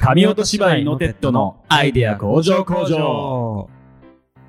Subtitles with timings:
[0.00, 3.68] 紙音芝居のテッドのアイデア工場工場。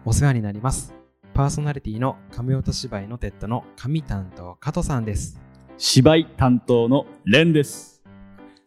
[0.05, 0.93] お世話になります。
[1.33, 5.41] パーソナリティの紙音芝居のテッドの紙担当加藤さんです。
[5.79, 8.03] 芝居担当のレンです。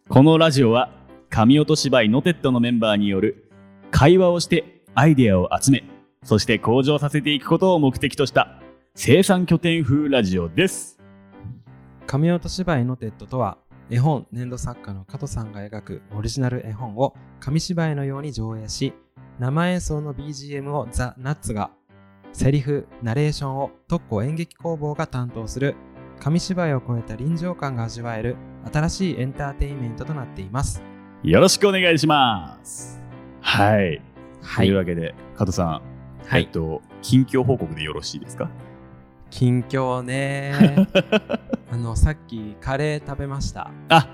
[0.09, 0.91] このラジオは
[1.29, 3.49] 紙音芝居のテッドのメンバーによる
[3.89, 5.85] 会話をしてアイデアを集め
[6.23, 8.59] そして向上させていくことを目的とした
[8.93, 10.99] 生産拠点風ラジオです。
[12.05, 13.57] 紙音芝居のテッドとは
[13.93, 18.91] 絵本粘土作家の加藤さんが描くオリジナル絵本を紙芝居のように上映し
[19.37, 21.69] 生演奏の BGM をザ・ナッツが
[22.31, 25.75] セリフ、ナレーションを特攻演劇工房が担当する
[26.19, 28.35] 紙芝居を超えた臨場感が味わえる
[28.73, 30.81] 新しいエンターテインメントとなっています。
[31.21, 32.99] よろしくお願いします
[33.41, 34.01] はい、
[34.41, 35.67] はというわけで加藤さん、
[36.25, 36.41] はい。
[36.41, 38.49] えっと近況報告でよろしいですか？
[39.29, 40.87] 近況ね。
[41.73, 43.71] あの、さっきカレー食べました。
[43.89, 44.07] あ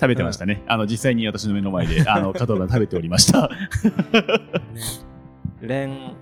[0.00, 3.48] 食べてましたね、あの実際に私の目の前で あの加藤が食べておりました。
[4.74, 4.82] ね、
[5.60, 6.16] レン、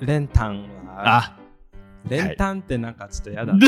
[0.00, 1.36] レンタンは、あ
[2.08, 3.52] レンタンってなんかちょっとやだ。
[3.52, 3.60] レン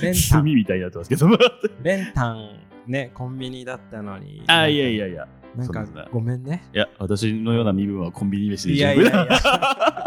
[0.00, 0.14] レン。
[0.14, 1.28] タ炭ン、みたいになってますけど。
[1.84, 4.42] レンタンね、コンビニだったのに。
[4.46, 5.28] あいやいやいや。
[5.54, 6.64] なんかごめんね。
[6.72, 9.04] いや私のような身分はコンビニ飯でい十分。
[9.04, 10.05] やいやい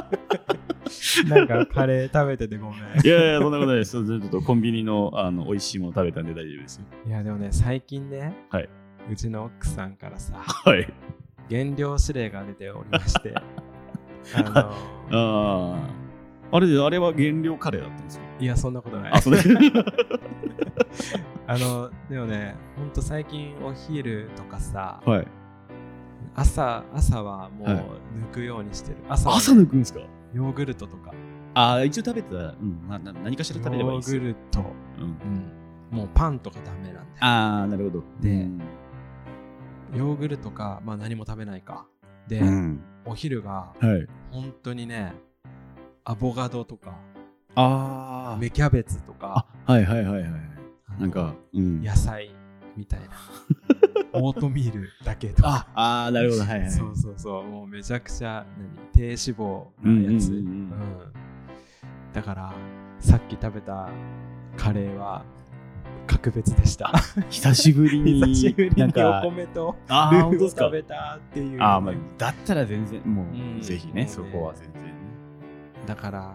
[1.27, 2.79] なんかカレー食べててごめん。
[3.03, 3.91] いやいやそんなことないです。
[4.05, 6.85] ちょっとコンビニのあの美味しいもの食べたんで大丈夫ですよ。
[7.07, 8.69] いやでもね、最近ね、はい。
[9.11, 10.87] うちの奥さんからさ、はい。
[11.49, 13.33] 減量指令が出ておりまして、
[14.35, 15.75] あのあ
[16.51, 19.11] ああれであれは原料カレーだったんですよいや、そんなことない。
[19.13, 19.37] あそれ
[21.47, 25.27] あの、でもね、ほんと最近お昼とかさ、はい。
[26.35, 27.77] 朝、朝はもうはい。
[27.77, 28.97] 抜くようにしてる。
[29.09, 29.99] 朝はね朝抜くんですか？
[30.33, 31.13] ヨーグルトとか。
[31.55, 32.37] ああ一応食べてた。
[32.37, 32.87] ら、うん。
[32.87, 34.21] なな何かしら食べればいいヨーですよ。
[34.21, 34.59] グルト、
[34.97, 35.03] うん。
[35.03, 35.97] うん。
[35.97, 37.05] もうパンとかダメなんだよ。
[37.19, 38.03] ああなるほど。
[38.21, 38.61] でうん。
[39.95, 41.87] ヨーグルトか、まあ何も食べないか。
[42.27, 42.81] で、うん。
[43.05, 44.07] お昼がはい。
[44.31, 45.13] 本当にね、
[46.03, 46.99] アボカドとか、
[47.55, 50.31] あ芽キャベツとか、あはいはいはいはい。
[50.99, 52.31] なんか、うん、野菜
[52.75, 53.07] みたいな。
[54.13, 55.67] オートミールだけとか。
[55.73, 60.31] ああーなるほどはいはいそうそうそう、もうめちゃくちゃ何低脂肪なやつ。
[60.31, 61.13] うんうんうんうんうん
[62.11, 62.53] だから、
[62.99, 63.87] さっき食べた
[64.57, 65.23] カレーは
[66.07, 66.91] 格別でした。
[67.29, 71.61] 久しぶりに 久しぶりになんかお米とあルーを食べたっていう。
[71.61, 74.93] あーまあだったら全然もう、うんぜひね、そこは全然ね
[75.85, 76.33] だから、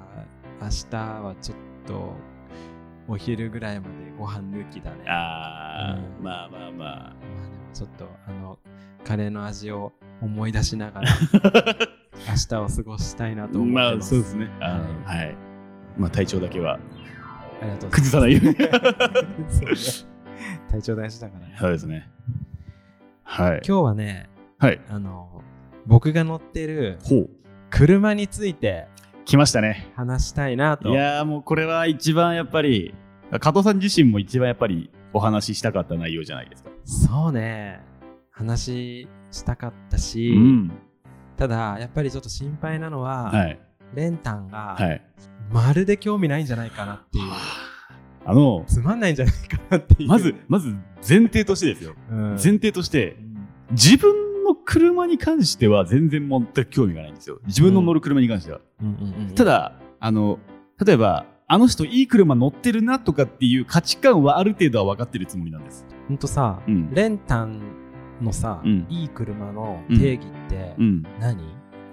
[0.62, 2.12] 明日はちょっと
[3.08, 5.04] お昼ぐらいまでご飯抜きだね。
[5.08, 7.16] ああ、うんまあまあまあ
[7.74, 8.58] ちょっとあの
[9.04, 9.92] カレーの味を
[10.22, 11.10] 思い出しながら
[12.28, 14.10] 明日を過ごしたいなと思ってまあます。
[14.10, 14.48] そうですね。
[14.60, 15.36] あはのはい、
[15.98, 16.78] まあ体調だけは
[17.60, 17.90] ありがとう。
[17.90, 18.54] 崩さないように。
[20.70, 21.56] 体調大事だからね。
[21.58, 22.08] そうですね。
[23.24, 23.62] はい。
[23.66, 24.80] 今日はね、はい。
[24.88, 25.42] あの
[25.86, 26.98] 僕が乗ってる
[27.70, 28.86] 車について
[29.24, 29.90] 来ましたね。
[29.96, 30.90] 話したいないと。
[30.90, 32.94] やーもうこれは一番やっぱり
[33.40, 36.70] 加藤さん自身も一番やっぱりお話ししたかった内容じゃないですか。
[36.84, 37.80] そうね、
[38.30, 40.72] 話したかったし、うん。
[41.36, 43.58] ただやっぱりちょっと心配なのは、はい。
[43.94, 45.02] レンタンがはい。
[45.52, 47.24] まるで興味ないんじゃないかなっていう。
[48.26, 48.34] あ。
[48.34, 50.08] のつまんないんじゃないかなっていう。
[50.08, 50.70] まずまず
[51.08, 51.94] 前提としてですよ。
[52.10, 53.16] うん、前提として
[53.70, 57.38] 自分の車に関しては全然全く興味がないんですよ。
[57.46, 59.32] 自分の乗る車に関しては、うん。
[59.36, 60.38] た、だあの
[60.84, 65.84] 例えばあの人いい車乗ってるなとかっていう価値観はある程度は分かってるつもりなんです。
[66.08, 66.90] ほんとさ、うん。
[66.94, 67.60] レンタン
[68.22, 68.86] のさ、うん。
[68.88, 71.02] いい車の定義ってうん。
[71.20, 71.38] 何、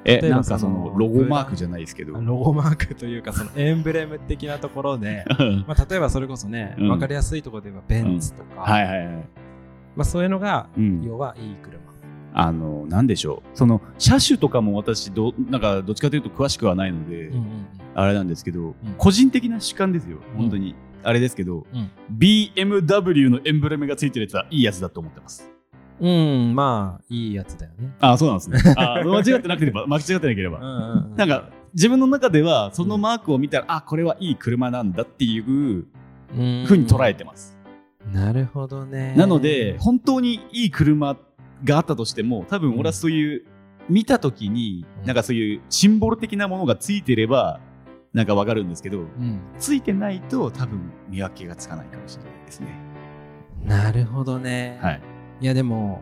[0.05, 2.13] えなんかそそののロゴマークじゃないですけど。
[2.13, 5.25] ロゴマークというかそのエンブレム的なところで、
[5.67, 6.87] まあ、例えばそれこそね、うん。
[6.87, 9.15] 分かりやすいところで言えばベンツとか、はいはいはい、
[9.97, 11.81] まあ、そういうのがうん、要はいい車。
[12.33, 13.57] あのなんでしょう。
[13.57, 18.75] その車種とかも私どなんかどっちかというと詳しくはないので、うんうんあれなんですけど、うん。
[18.97, 20.19] 個人的な主観ですよ。
[20.37, 21.89] 本当に、あれですけど、うん。
[22.17, 25.49] BMW のエンブレムがついてるやつはいいやつだと思ってます。
[25.99, 27.93] うん、うん、まあいいやつだよね。
[27.99, 28.59] あそうなんですね。
[28.77, 31.15] あ間違ってなければ間違ってなければ、うんうんうん。
[31.15, 35.85] なんか自分の中ではそのマークを見たら、あこれはいい車なんだっていう
[36.37, 36.65] うん。
[36.65, 37.57] ふうに捉えてます、
[38.13, 39.13] なるほどね。
[39.17, 41.17] なので本当にいい車
[41.63, 43.45] があったとしても多分俺はそういう、
[43.89, 45.05] 見た時にうん。
[45.07, 47.59] なんかそういうシンボル的なものがついてれば
[48.13, 52.67] なんかわかるんですけどうん、ついてないと多分見分けがつかないかもしれないですね。
[53.63, 54.79] なるほどね。
[54.81, 55.01] はい。
[55.41, 56.01] いやでも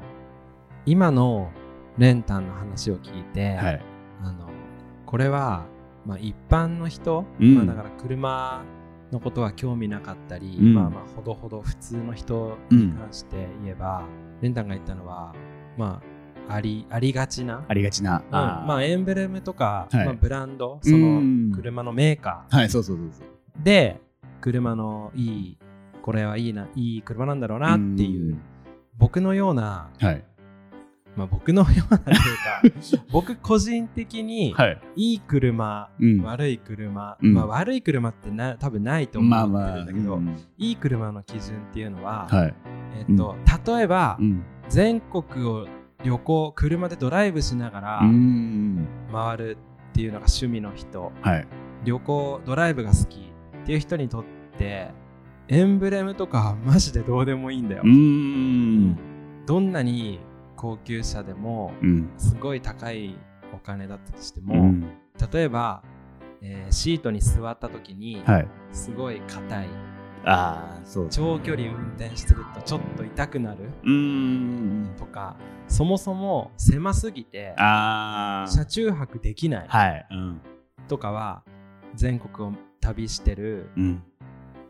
[0.85, 1.51] 今の
[1.97, 3.81] レンタンの話を聞いて、はい。
[4.23, 4.49] あの
[5.05, 5.65] これは、
[6.05, 7.55] まあ、一般の人、うん。
[7.55, 8.63] まあ、だから車
[9.11, 10.73] のことは興味なかったり、うん。
[10.73, 14.03] まあまあほどほど普通の人に関して言えば、
[14.41, 15.33] レンタンが言ったのは
[15.79, 16.01] ま
[16.49, 18.17] あありありがちなありがちな。
[18.17, 23.27] うんまあエンブレムとか、はいまあ、ブランドそうんの車のメーカはい、そうそうそうそう。
[23.61, 24.01] ーで
[24.41, 25.57] 車のいい
[26.01, 28.37] これはいいないい車なんだろうなっていう
[28.97, 30.07] 僕のような、うん。
[30.07, 30.23] はい。
[31.19, 34.81] まあ、僕のようなというか 僕個人的にはい。
[34.95, 42.53] いい車、うん悪い車、うんまあ、悪い車ってな多分ないと思ってまあまあ、るんだけど、うんいい車の基準っていうのは、はい。
[43.07, 43.35] えっと
[43.67, 44.43] 例えば、うん。
[44.69, 45.67] 全国を
[46.03, 48.87] 旅行車でドライブしながらうん。
[49.11, 49.57] 回る
[49.91, 51.47] っていうのが趣味の人はい。
[51.83, 53.19] 旅行ドライブが好き
[53.63, 54.23] っていう人にとっ
[54.57, 54.91] て
[55.47, 58.95] エンブレムとかはマジでどうでもいいんだよ、うん。
[59.45, 60.19] どんなに
[60.59, 62.09] 高級車でもうん。
[62.17, 63.15] すごい高い
[63.53, 64.81] お金だったとしても、うん。
[65.31, 65.81] 例えば、
[66.41, 68.47] えーシートに座った時にはい。
[68.73, 69.67] すごい硬い
[70.25, 71.07] ああ、そう。
[71.09, 74.89] 長距離運転してるとちょっと痛くなるうん。
[74.97, 75.37] とか
[75.69, 77.53] そもそも狭すぎて。
[77.57, 80.07] 車中泊できないはい。
[80.11, 80.41] うん。
[80.89, 81.43] とかは
[81.95, 84.03] 全国を旅してるうん。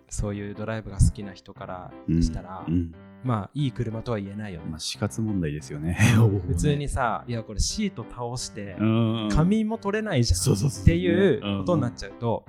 [0.07, 2.91] そういうドライブが好きな人からしたら、うん。
[3.23, 5.97] まあいい車とは言えないよねまあ、死活問題ですよね。
[6.47, 9.29] 普通にさいやこれシート倒してうん。
[9.31, 12.45] 仮眠も取れないじゃんっていうことになっちゃうと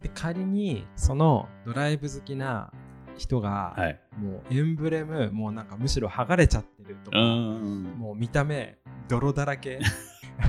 [0.00, 2.72] で仮にそのドライブ好きな
[3.16, 4.00] 人が、はい。
[4.18, 7.82] もうエンブレムもうなんかむしろ剥がれちゃってるとか、うん。
[7.96, 8.76] もう見た目
[9.08, 9.80] 泥だらけ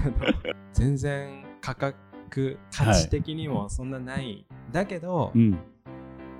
[0.74, 1.96] 全然価格
[2.72, 5.58] 価値的にもそんなない、だけど、うん。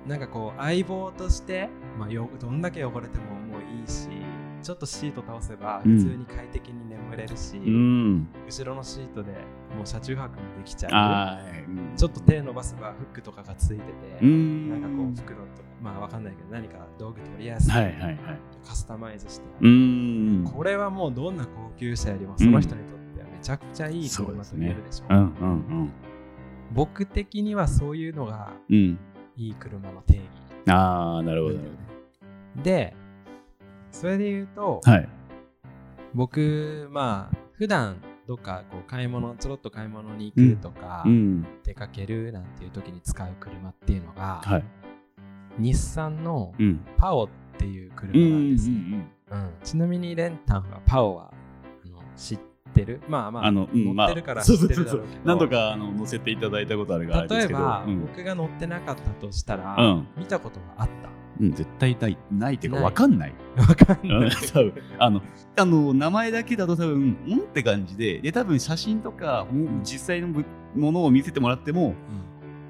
[0.06, 1.68] なんかこう相棒として、
[1.98, 4.08] まあ、よどんだけ汚れてももういいし
[4.62, 8.28] ちょっとシート倒せばうん普通に快適に眠れるし、うん。
[8.46, 9.32] 後ろのシートで
[9.76, 11.96] もう車中泊もできちゃうああ。
[11.96, 13.82] ちょっと手伸ばせばフックとかがついてて、
[14.22, 14.70] うん。
[14.70, 18.18] なんかこう袋とまあわかんないけど何か道具取りやすい、はいはいはい。
[18.64, 20.44] カスタマイズしてあうる、ん。
[20.44, 25.92] これはもうどんな高級車よりもその人にとってはめちゃくちゃいい車と言えるでしょうんうん
[26.74, 28.76] 僕的にはそういうのがうん。
[28.76, 28.98] うん。
[29.36, 30.24] いい車の定義
[30.68, 31.58] ああ、なるほど。
[32.62, 32.94] で
[33.90, 35.08] それで言うと、はい。
[36.14, 41.46] 僕まあ普段どっかこう買い物ちょろっと買い物に行くとか、うん。
[41.64, 44.64] 出かけるなんていう時に使う車っていうのが、はい。
[45.58, 46.80] 日産のうん。
[46.96, 47.28] パオっ
[47.58, 49.10] ていう車なんです、うん
[49.62, 51.30] ちなみにレンタンはパオは
[51.84, 52.38] あの知っ
[52.72, 53.02] てる？
[53.08, 57.58] まあまああの、うん、乗ってるから知ってるだろうけど、何度かあの乗せていただいたことあるがあれですけど。
[57.58, 58.00] 例えば、うん。
[58.00, 60.08] 僕が乗ってなかったとしたら、うん。
[60.16, 60.88] 見たことはあっ
[61.40, 63.34] うん、絶対ないないっていうか分かんない。
[63.56, 65.22] た わかんうんない多分あの
[65.56, 70.44] あの名前だけだと多分うんって感じでで多分写真とかうん実際のぶ
[70.76, 71.94] ものを見せてもらっても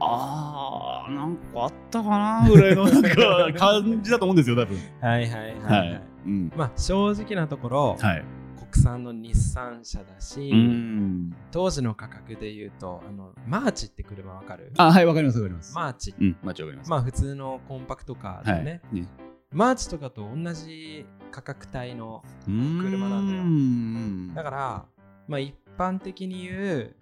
[0.00, 4.78] あーなんかあったかなぐらいのなんか 感じだと思うんですよ多分。
[5.00, 5.98] はいはいはい、ははいい。
[6.26, 6.52] うん。
[6.56, 8.24] まあ正直なところ、はい。
[8.70, 11.34] 国産の日産車だし、うん。
[11.50, 14.72] 当時の価格で言うとあのマーチって車わかる？
[14.76, 15.74] あはいわかりますわかります。
[15.74, 16.90] マーチうんマーチわかります。
[16.90, 18.60] まあ普通のコンパクトカーだはい。
[18.60, 19.06] よね、ね
[19.50, 24.84] マーチとかと同じ価格帯の車なんだよんだから
[25.26, 26.96] まあ一般的に言う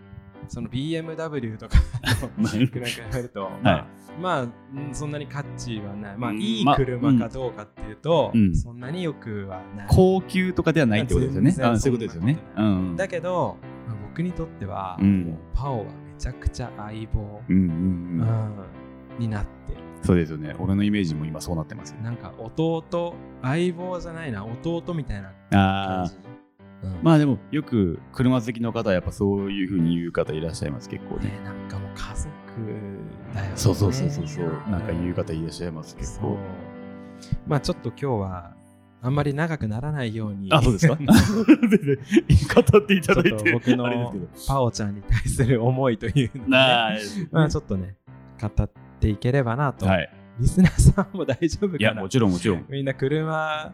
[0.48, 1.76] その BMW とか
[2.37, 3.87] まあ比べると、まあ
[4.20, 4.50] まあうん
[4.93, 11.50] そんなに価値はないまあうんいいまあ車かどうかっていうと、うんそんなによくはない高級とかではないってことですよね。
[11.53, 12.38] そういうことですよね。
[12.56, 12.96] うん。
[12.96, 18.20] だけど、まあ僕にとっては、うんパオはめちゃくちゃ相棒、うんうんうん。
[18.20, 18.53] うん
[19.19, 20.55] になってるそうですよね。
[20.58, 22.00] 俺のイメージも今そうなってますよ。
[22.03, 26.25] なんか弟相棒じゃないな弟みたいなああ感じ。
[26.82, 31.24] うんまあでもよく車好きの方はやっぱそういうふうに言う方いらっしゃいます結構ね。
[31.28, 32.30] ね、なんかもう家族
[33.34, 33.52] だよね。
[33.56, 34.46] そうそうそうそうそう。
[34.70, 36.36] なんか言う方いらっしゃいます結構。
[37.46, 38.54] まあちょっと今日は
[39.02, 40.52] あんまり長くならないように。
[40.52, 40.94] あ、そうですか？
[41.00, 43.52] 語っていただいちょっとて。
[43.52, 46.98] 僕のあれですけどパオちゃんに対する思いというのをね、
[47.30, 47.96] まあちょっとね、
[48.40, 49.86] 語っていければなと。
[49.86, 50.10] はい。
[50.38, 52.64] リスナーさんも大丈夫いや、かなもちろんもちろん。
[52.68, 53.72] みんな車、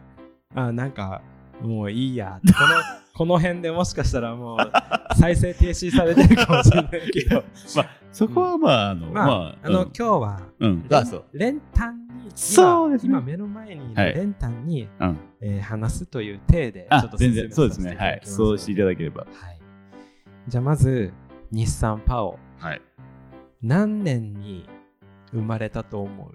[0.55, 1.21] あ、なんか、
[1.63, 2.39] もういいや。
[2.43, 2.53] この、
[3.15, 7.43] この辺でもしかしたらもう再生停止されてるかもしれないけど。
[7.75, 10.85] まあ、そこはまあ、あの、まあ、まあ、あの、うん今日は、うん。
[10.91, 11.25] あ、そう。
[11.33, 15.17] 練炭に、今そうですね今目の前にいるはい練炭に、うん。
[15.41, 17.95] えー話すという体で、ちょっと、あ全然、説そうですね。
[17.95, 18.19] はい。
[18.23, 19.21] そうしていただければ。
[19.21, 19.59] はい。
[20.47, 21.13] じゃあまず、
[21.51, 22.39] 日産パオ。
[22.59, 22.81] はい。
[23.61, 24.67] 何年に
[25.31, 26.31] 生まれたと思う？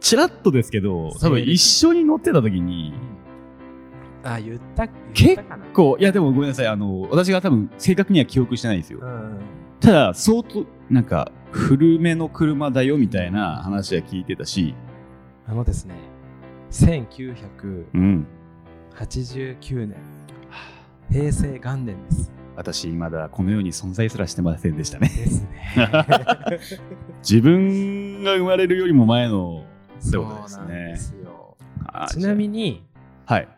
[0.00, 2.94] ちらっとですけど、多分一緒に乗ってた時に、
[4.24, 5.64] あ、言った言結ったかな。
[5.66, 6.66] こう、いやでもごめんなさい。
[6.66, 9.00] あの、私が多分正確には記憶してないですよ。
[9.02, 9.04] う。
[9.06, 9.38] ん。
[9.80, 14.74] ただ、相当、なんか、古めの車だよみたいな話は聞いてたし、
[15.46, 15.94] あのですね、
[16.70, 18.26] 1970うん。
[18.94, 19.96] 1989年。
[21.10, 22.32] 平成元年です。
[22.54, 25.08] 私まだこの世に存在すらしてませんでしたね。
[25.08, 25.48] ですね。
[27.28, 29.64] 自分が生まれるよりも前の
[29.98, 30.98] ってそうことですなんでね
[32.10, 32.84] ちなみに、
[33.26, 33.48] はい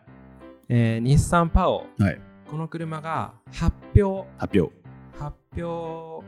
[0.74, 2.20] えー日産パオはい。
[2.50, 4.26] この車が発表。
[4.38, 4.74] 発表。
[5.18, 6.26] 発表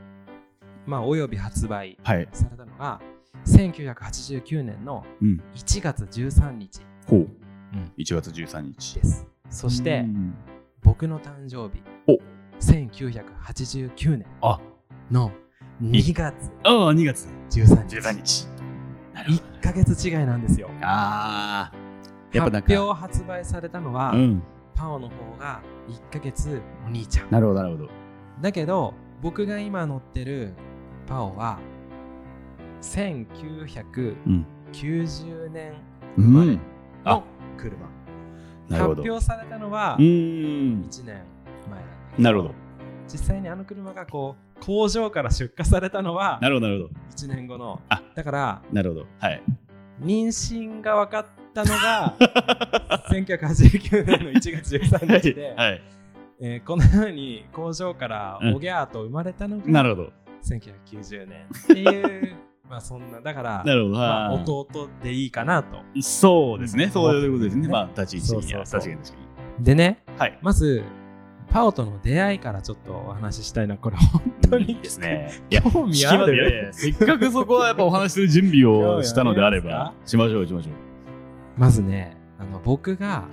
[0.86, 2.28] まあおよび発売はい。
[2.30, 3.00] されたのが
[3.46, 5.42] 1989年のうん。
[5.54, 6.82] 1月13日。
[7.06, 7.92] ほう、うん。
[7.96, 8.96] 1月13日。
[8.96, 9.26] です。
[9.48, 10.34] そして、うん。
[10.82, 11.82] 僕の誕生日。
[12.06, 12.18] お。
[12.60, 14.26] 1989年。
[14.42, 14.60] あ。
[15.10, 15.32] の
[15.82, 16.50] 2月。
[16.64, 17.96] ああ2月13日。
[17.96, 18.46] 13日。
[19.14, 19.42] なるほど。
[19.58, 20.68] 1ヶ月違いなんですよ。
[20.82, 21.93] ああ
[22.34, 24.42] やっぱなんか発表発売されたのは、うん。
[24.74, 27.30] パオの方が1ヶ月お兄ちゃん。
[27.30, 27.90] なるほどなるほど。
[28.40, 30.52] だけど僕が今乗ってる
[31.06, 31.58] パオは
[32.82, 34.46] 1990うん。
[35.52, 35.72] 年
[36.16, 36.58] う生まれ
[37.04, 37.22] の
[37.56, 37.76] 車、
[38.68, 39.02] なるほど。
[39.02, 41.24] 発表されたのはう1ん年前だ
[42.16, 42.54] けなるほど。
[43.06, 46.94] 実際にあの車がこう工場から出荷されたのはなるほどなるほど。
[47.16, 47.80] 1年後の。
[47.88, 48.02] あ。
[48.14, 49.06] だからなるほど。
[49.20, 49.42] はい。
[50.00, 52.14] 妊娠が分かったのが
[53.10, 55.82] 1989年の1月13日で、はい
[56.40, 58.54] えーこのように工場からうん。
[58.56, 60.12] おぎゃーと生まれたのが、なるほど。
[60.44, 62.34] 1990年っていう
[62.68, 63.94] まあそんなだからなるほど。
[63.94, 64.42] まあ、はい。
[64.42, 65.78] 弟でいいかなと。
[66.00, 66.84] そうですね。
[66.84, 66.90] うん。
[66.90, 67.62] そういうことですね。
[67.62, 67.68] ね。
[67.68, 69.14] まあ立ち位置的に確かに確か
[69.60, 70.38] でねにはい。
[70.42, 70.82] まず
[71.50, 73.76] パオとの出会いからちょっとお話ししたいな。
[73.76, 74.20] これ本
[74.50, 75.30] 当にいいですね。
[75.72, 76.64] 興味ある？
[76.66, 80.70] やせっかくそこはやっぱお話しする準備をしたのであれば しましょうしましょ
[81.56, 83.28] まずねあの僕が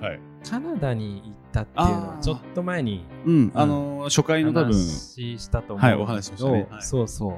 [0.47, 6.67] カナダに行ったっていうのはちょっと前にうんあのー初回の多分話したと思うんはいお話ししましたね。
[6.69, 6.81] はい。
[6.81, 7.37] そうそう。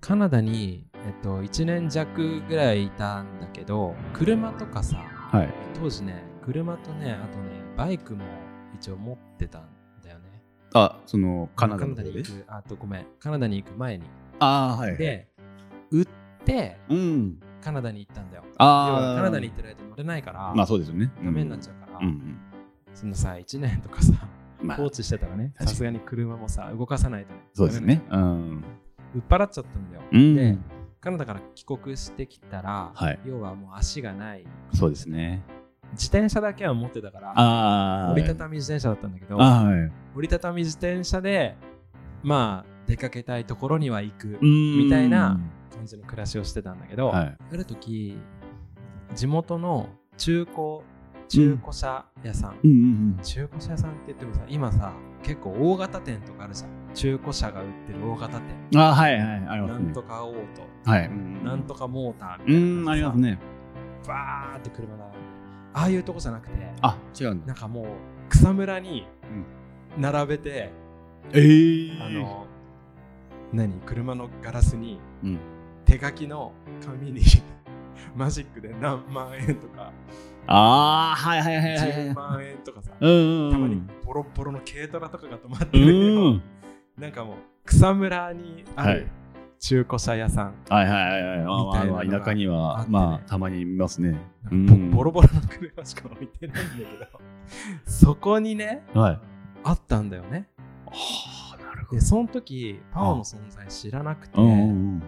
[0.00, 5.48] カナダに、えっと、1年弱ぐらいいたんだけど車とかさはい。
[5.80, 8.24] 当時ね車とねあとねバイクも
[8.74, 9.68] 一応持ってたん
[10.04, 10.42] だよね。
[10.74, 13.06] あそのカナダに行くあとごめん。
[13.18, 14.04] カナダに行く前に。
[14.38, 14.96] ああはい。
[14.96, 15.28] で
[15.90, 16.06] 売っ
[16.44, 17.40] てうん。
[17.62, 18.44] カナダに行ったんだよ。
[18.58, 21.10] ああカナダに行ってる間乗れないから、まあそうですよね。
[21.22, 22.38] ダメになっちゃうから、うんうん。
[22.94, 24.12] そのさ1年とかさ
[24.62, 27.40] まあ放置してたらねさすがに車もさ動かさないとね。
[27.52, 28.02] そうですね。
[28.10, 28.64] うん。
[29.14, 30.36] 売っ払っちゃったんだよ、うん。
[30.36, 30.58] で
[31.00, 33.18] カナダから帰国してきたら、はい。
[33.26, 34.44] 要はもう足がない。
[34.74, 35.42] そうですね。
[35.92, 39.92] 自転車だけは持ってたからああ折りたたみ自転車だったんだけどあはい。
[40.16, 41.56] 折りたたみ自転車で
[42.22, 45.38] まあ出かけたいところには行くみみたいな
[45.74, 47.36] 感じの暮らしをしてたんだけど、はい。
[47.52, 48.18] ある時
[49.14, 50.80] 地元の中古
[51.28, 56.70] 中古車屋さん、うんうん中古車屋さんって言ってもさ今さ結構大型店とかあるじゃん。
[56.94, 58.54] 中古車が売ってる大型店。
[58.72, 59.84] うんあはいはいありますね。
[59.86, 60.36] なんとかオー
[60.84, 61.10] ト、はい。
[61.44, 63.38] なんとかモーターうみたいな感じでさんありますね。
[64.06, 65.18] バーって車並んで
[65.74, 67.46] ああいうとこじゃなくてあ違うんだ。
[67.48, 67.86] なんかもう
[68.28, 69.06] 草むらに
[69.98, 70.70] 並べて、
[71.32, 72.46] ええあの
[73.52, 73.80] 何？
[73.80, 75.38] 車のガラスにうん。
[75.84, 76.52] 手書きの
[76.84, 77.20] 紙に
[78.16, 79.92] マジックで何万円とか。
[80.48, 81.76] ああはいはいはいはい
[82.10, 82.92] 10万円とかさ。
[83.00, 86.22] うんうんたまにボロボロの軽トラとかが止まってるよ。
[86.26, 86.42] うん
[86.98, 88.94] なんかもう草むらにあはい。
[89.00, 89.08] る
[89.58, 91.44] 中古車屋さん、はいはいはいはい。
[91.44, 94.18] まあまあ田舎にあはまあたまに見ますね。
[94.90, 97.20] ボボロボロの車しか置いてないんだけど。
[97.86, 99.20] そこにねはい。
[99.64, 100.48] あったんだよね。
[100.86, 104.36] はあなるほでその時パオの存在知らなくて。
[104.36, 105.02] どうん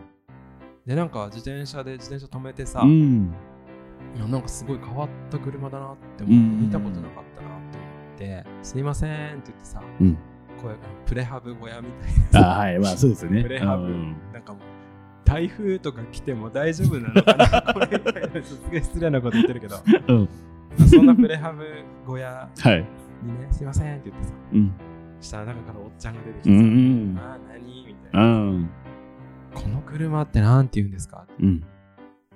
[0.89, 3.31] でなんか自転車で自転車止めてさ、うん。
[4.17, 6.61] いやなんかすごい変わった車だなって思って、うん。
[6.63, 10.17] 見たことなかったなって思って「すいません」って言ってさうん。
[11.05, 13.43] プレハブ小屋みたいなさあはいまあそうですよね。
[13.43, 14.17] プレハブうん。
[14.33, 14.63] なんかもう
[15.27, 19.77] 台風とか来ても大丈夫なのかな これみたいなすげえ失礼なこと言ってるけど。
[20.09, 20.29] うん。
[20.89, 21.67] そんなプレハブ
[22.07, 22.87] 小屋はい。
[23.23, 24.73] にね「すいません」って言ってさうん。
[25.21, 28.25] したら中からおっちゃんが出てきうてさ「んああ何?」みたいな。
[28.25, 28.71] うん
[29.63, 31.63] 「この車ってなんて言うんですか?」うん。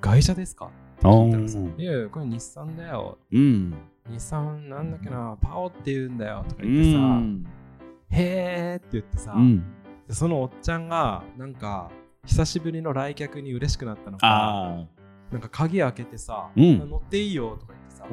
[0.00, 0.69] 外車ですか?」っ
[1.00, 3.75] てあ聞いたらさ「ーいやこれ日産だよ」うん。
[4.11, 5.37] 日産なんだっけな？
[5.41, 6.45] パオって言うんだよ。
[6.49, 7.47] とかう言ってさ、ん。
[8.11, 9.35] へーって言ってさ、
[10.09, 11.88] そのおっちゃんがなんか
[12.26, 14.87] 久しぶりの来客に嬉しくなったのかあ
[15.31, 16.79] なんか鍵開けてさ、うん。
[16.91, 18.07] 乗っていいよとか言ってさ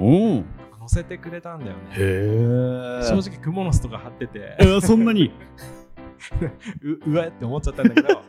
[0.80, 3.04] 乗せてくれたんだよね。
[3.04, 4.56] 正直クモの巣とか貼ってて。
[4.60, 5.32] えーそんなに？
[6.84, 8.22] ううわって思っちゃったんだけど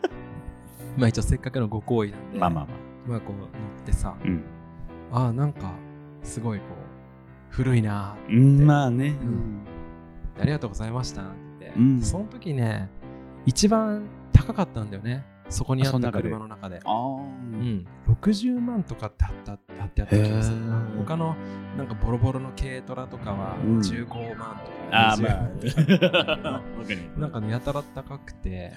[0.97, 2.71] まあ一応せっかくのご好意なんでまあまあま
[3.07, 3.49] まあこう乗っ
[3.85, 4.43] てさあうん。
[5.13, 5.73] ああなんか
[6.23, 9.17] すごいこう古いなーうんまあね。
[9.23, 9.61] うん。
[10.41, 11.31] ありがとうございましたって
[11.61, 12.03] 言って、うん。
[12.03, 12.89] その時ね
[13.47, 16.81] 一番高かったんだよねそこにあったあその中で車の中で。
[16.85, 20.57] あうん、60万とかって貼った貼ってあった気がする。
[20.99, 21.37] 他の
[21.77, 23.79] なんかボロボロの軽トラとかはうん。
[23.79, 26.63] 15万とか、あー20まあ。
[27.21, 28.73] なんかねやたら高くて。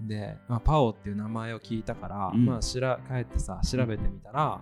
[0.00, 2.46] で、まあ、パオっていう名前を聞いたから、うん。
[2.46, 4.60] まあしら帰ってさ調べてみたら、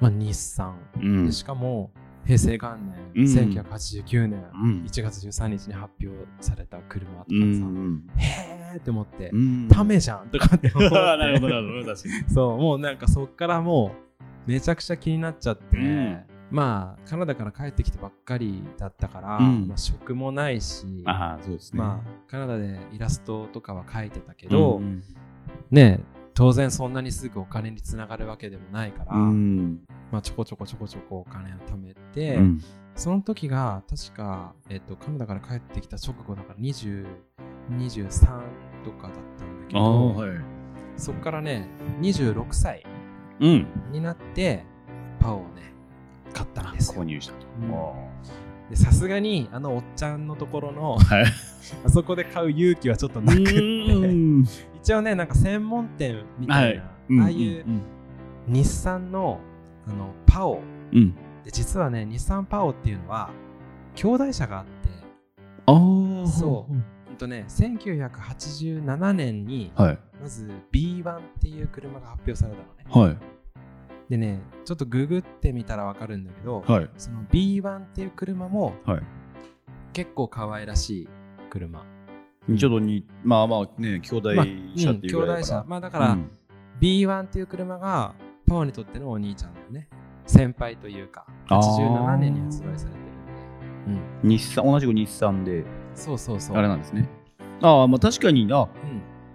[0.00, 0.78] まあ、日産。
[0.96, 1.26] うん。
[1.26, 1.90] でしかも
[2.24, 2.76] 平成元
[3.14, 3.60] 年、うん。
[3.60, 4.84] 1989年うん。
[4.86, 9.68] 1月13日に発表された車とかさ、うんへーって思って、うん。
[9.68, 10.94] ためじゃんとかって思って。
[10.94, 12.34] なるほどなるほど確かに。
[12.34, 13.92] そうもうなんかそっからも
[14.46, 16.22] うめちゃくちゃ気になっちゃって、うん。
[16.50, 19.68] まあカナダから帰ってきてばっかりだったから、うん。
[19.68, 21.78] まあ、職もないしああそうですね。
[21.80, 25.02] まあカナダでイラストとかは描いてたけど、うん
[25.70, 26.00] ね
[26.34, 29.84] 当然そんなにすぐお金につながるわけでもないから、うん。
[30.10, 32.60] まあ、ちょこちょこちょこちょこお金を貯めて、うん。
[32.96, 37.06] その時が確か、えっと、カナダから帰ってきた直後だから20
[37.72, 38.42] 23
[38.84, 40.30] とかだったんだけど、はい。
[40.96, 41.68] そこからね
[42.00, 42.84] 26歳
[43.40, 43.66] うん。
[43.90, 44.64] になって
[45.20, 45.72] パオをね
[46.32, 47.02] 買ったんですよ。
[47.02, 47.44] 購入したと。
[48.74, 51.24] さすがにあのおっちゃんのところのーはい。
[51.84, 53.52] あそこで買う勇気はちょっとなくって。
[53.52, 54.44] うん。
[54.82, 56.76] 一応ねなんか専門店みたい
[57.08, 57.82] な、ああいううん
[58.46, 59.40] 日産の
[59.86, 60.60] あのパオ。
[60.92, 61.14] うん。
[61.44, 63.30] で実はね日産パオっていうのは
[63.94, 64.72] 兄弟車があって。
[65.66, 65.72] あ
[66.24, 66.74] あそう
[67.14, 69.98] ほんとね1987年にはい。
[70.20, 73.08] まず B1 っていう車が発表されたのね。
[73.08, 73.16] はい。
[74.10, 76.90] でねちょっとググってみたらわかるんだけど、はい。
[76.96, 79.02] その B1 っていう車もはい。
[79.92, 81.08] 結構可愛らしい
[81.50, 81.86] 車。
[82.58, 85.64] ちょっとにまあまあね兄弟まあ車うん兄っていうぐらいだから弟車。
[85.68, 86.30] まあだから、うん。
[86.80, 88.14] B1 っていう車が
[88.48, 89.88] パオにとってのお兄ちゃんだよね。
[90.26, 91.62] 先輩というかあー。
[91.62, 92.98] 87年に発売されて
[93.86, 93.92] る。
[93.92, 94.28] んでうん。
[94.28, 95.64] 日産同じく日産で
[95.94, 96.56] そうそうそう。
[96.56, 97.08] あれなんですね。
[97.62, 98.68] ああまあ確かにな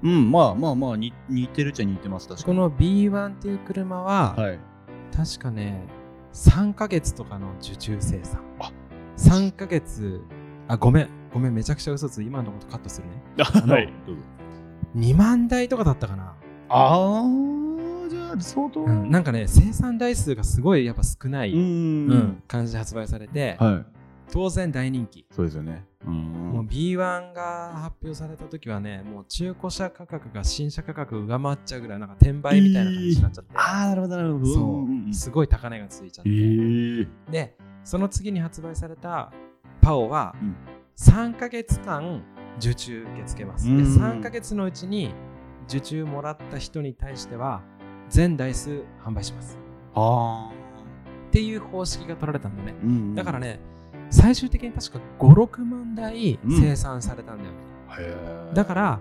[0.04, 0.12] うん。
[0.12, 2.58] うんまあまあまあに似てるっちゃ似てます確かに。
[2.58, 4.60] この B1 っていう車は、はい。
[5.16, 5.84] 確かね
[6.34, 8.42] 3ヶ月とかの受注生産。
[8.60, 8.72] あ
[9.18, 10.22] 3ヶ月
[10.68, 13.22] あごめんごめんめちゃくちゃ嘘つ今のことカットするね。
[13.66, 13.88] の はい。
[14.06, 14.22] どうぞ
[14.96, 16.34] 2万台とかだったかな、
[16.70, 18.82] ああじゃあ相当。
[18.82, 21.60] うんなんかね生産台数がすごいやっぱ少ない、うん。
[21.60, 23.99] うん感じで発売されて、はい
[24.32, 25.26] 当然大人気。
[25.32, 25.86] そうですよね。
[26.06, 26.14] うん。
[26.14, 34.46] もう B1 が発表された時はねもう中古車価格が新車価格を上回っちゃうぐらいなんか転売みたいな感じになっちゃって、ああなるほどなるほど。
[34.54, 35.14] そう、んん。
[35.14, 39.32] すごい高値がついちゃって、ええでその次に発売された
[39.82, 40.56] パオはうん。
[40.98, 42.24] 3ヶ月間
[42.58, 43.96] 受注受け付けます、でうん。
[43.96, 45.14] 3ヶ月のうちに
[45.68, 47.62] 受注もらった人に対しては
[48.10, 49.58] 全台数販売します。
[49.96, 50.52] ああ
[51.30, 52.76] っていう方式が取られたんだよね。
[52.84, 53.16] うん。
[53.16, 53.60] だからね
[54.10, 56.62] 最終的に確か56万台うん。
[56.62, 57.52] 生産されたんだよ、
[58.00, 58.16] へ
[58.52, 59.00] えだから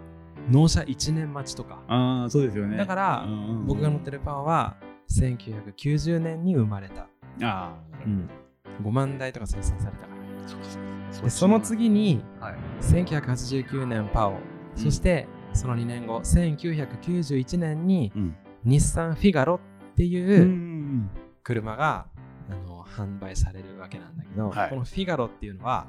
[0.50, 1.82] 納車1年待ちとか。
[1.88, 2.76] ああそうですよね。
[2.76, 3.26] だから
[3.66, 4.76] 僕が乗ってるパオは
[5.10, 7.06] 1990年に生まれた、あ
[7.42, 7.74] あ
[8.82, 10.48] 5万台とか生産されたから。
[10.48, 11.22] そうかそうか。
[11.24, 12.54] でその次にはい。
[12.80, 14.38] 1989年パオ、
[14.74, 18.36] そしてその2年後1991年にうん。
[18.64, 19.60] 日産フィガロ
[19.92, 21.10] ってういうん。
[21.42, 22.06] 車が、
[22.88, 24.70] 販売されるわけなんだけど、はい。
[24.70, 25.87] このフィガロっていうのは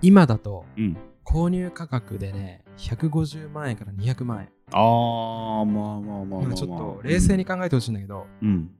[0.00, 0.96] 今だとうん。
[1.24, 8.70] 購入価格でね150万円から200万円、ああまあまあまあまあちょっと冷静に考えてほしいんだけど、うん。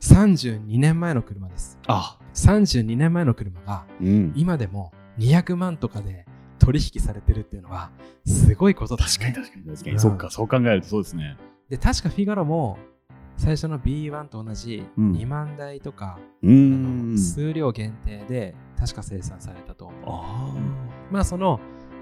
[0.00, 1.78] 32年前の車です。
[1.88, 2.16] あ。
[2.32, 4.32] 32年前の車がうん。
[4.36, 6.26] 今でも200万とかで
[6.60, 7.90] 取引されてるっていうのは
[8.24, 9.10] すごいことだね。
[9.10, 10.00] 確かに確かに確かうんに。
[10.00, 11.36] そっかそう考えるとそうですね。
[11.68, 12.78] で確かフィガロも
[13.40, 15.12] 最初の B1 と同じうん。
[15.12, 20.00] 2万台とか、うあんの数量限定で確か生産されたと思う。
[20.06, 20.54] あ
[21.10, 21.58] まあその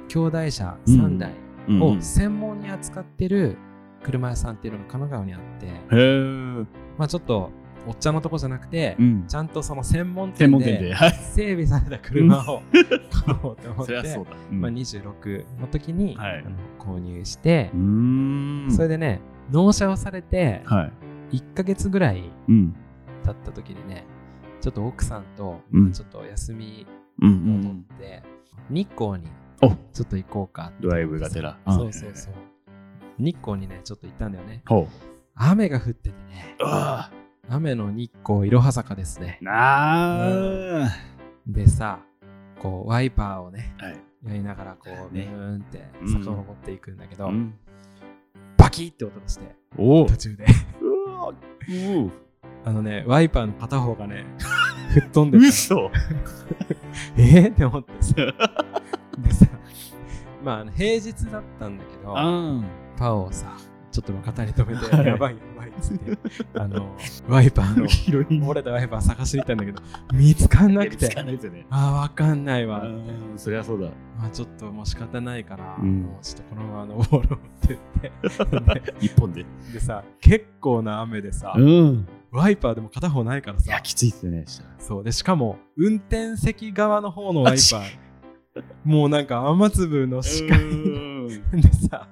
[0.09, 1.33] 兄弟車3台
[1.81, 3.57] あを専門に扱ってる
[4.03, 6.67] 車屋さんっていうのが神奈川にあって、へえ
[6.99, 7.51] まあちょっと
[7.87, 9.25] おっちゃんのとこじゃなくて、うん。
[9.29, 10.97] ちゃんとその専門専店で。
[11.35, 12.63] 整備された車を
[13.11, 13.95] 買おうと思って
[14.51, 14.61] うん。
[14.61, 16.45] まあ、26の時に、はい。
[16.79, 17.71] 購入して
[18.75, 19.21] それでね
[19.51, 22.75] 納車をされてはい1ヶ月ぐらいうん。
[23.25, 24.05] 経った時にね
[24.61, 25.93] ちょっと奥さんと、うん。
[25.93, 26.87] ちょっと休み
[27.21, 27.87] うんうを取ん。
[27.95, 28.23] って、
[28.71, 29.29] 日光に
[29.63, 29.69] お。
[29.93, 31.59] ちょっと行こうかドライブがてら。
[31.67, 32.35] そうそうそう。
[33.19, 34.63] 日光にねちょっと行ったんだよね。
[35.35, 36.57] 雨が降っててね。
[36.63, 37.11] あ
[37.49, 39.39] 雨の日光いろは坂ですね。
[39.43, 39.45] あ。
[39.47, 40.91] なあ
[41.47, 42.01] でさ
[42.61, 44.01] こうワイパーをねはい。
[44.27, 46.09] やりながらこうブねーンってうん。
[46.25, 47.55] 坂を登っていくんだけど、うん。
[48.57, 50.45] バキッって音がして途中で。
[50.83, 50.88] う
[52.65, 54.25] あのねワイパーの片方がね
[54.95, 55.47] 吹っ飛んでた。
[55.47, 55.91] 嘘。
[57.17, 57.21] え？
[57.21, 58.15] ーって思ってさ。
[58.15, 59.47] でさ
[60.45, 62.63] まあ平日だったんだけどあ
[62.97, 63.53] パオをさ
[63.91, 66.19] ちょっと路肩に止めて、はいやばいやばいっつって、
[66.55, 66.97] あの、
[67.29, 71.09] ワイパーの、ヒロイン折れたワイパー探しに行ったんだけど、見つかんなくて
[71.51, 71.67] ね。
[71.71, 72.83] ああ、わかんないわ。
[72.83, 73.91] うんそりゃそうだ。
[74.19, 78.11] まあちょっともう仕方ないから、うんもうちょっとこのまま登ろうって言
[78.73, 79.43] って、 一本で。
[79.43, 82.07] ででさ、結構な雨でさ、ん。
[82.31, 84.45] ワイパーでも片方ないからいや、さ、きついっすよね。
[84.79, 85.05] そう。
[85.05, 87.83] で、しかも、運転席側の方のワイパー、
[88.85, 91.29] もうなんか雨粒の視界うん。
[91.61, 92.09] でさ、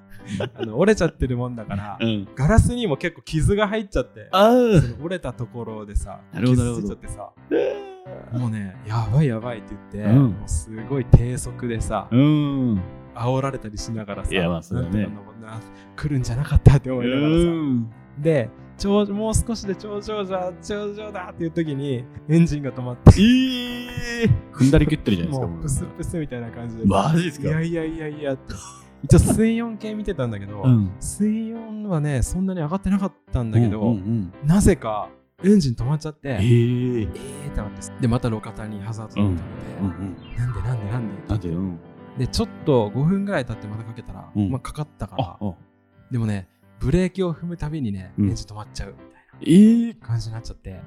[0.55, 2.27] あの折れちゃってるもんだから、うん。
[2.35, 4.29] ガラスにも結構傷が入っちゃって、
[5.01, 7.31] 折れたところでさ、傷ついちゃってさ、
[8.33, 8.37] あ。
[8.37, 12.81] もうね、やばいやばいって言って、うんもうすごい低速でさ、うん。
[13.15, 15.59] 煽られたりしながらさ、いやまあそうだねなんとか登な
[15.95, 17.91] 来るんじゃなかったって思いながらさ、うん。
[18.19, 24.29] で、頂もう少しで頂上だ、頂上だっていう時にエンジンが止まって、ええ。
[24.53, 25.47] 踏んだり蹴ったりじゃないですか。
[25.47, 27.47] もうプスプスみたいな感じでさ、マジですか？
[27.47, 28.53] いやいやいやいやって。
[29.09, 30.91] 一応水温計見てたんだけど、うん。
[30.99, 35.09] 水温はね、そんなに上がってなかったんだけど、うんうんなぜか
[35.43, 36.37] エンジン止まっちゃって、ええ。
[36.37, 39.43] えーってなって、で、また路肩にハザードを止めて、
[39.81, 40.35] うんうん。
[40.35, 41.27] なんでなんでなんで？
[41.29, 41.79] なんてうん。
[42.17, 45.37] で、ちょっと5分ぐらい経ってまたかけたら、うんまあかかったから。
[46.11, 46.47] でもね、
[46.79, 49.93] ブレーキを踏むたびにね、うんエンジン止まっちゃうみたいええ。
[49.93, 50.77] な感じになっちゃって、や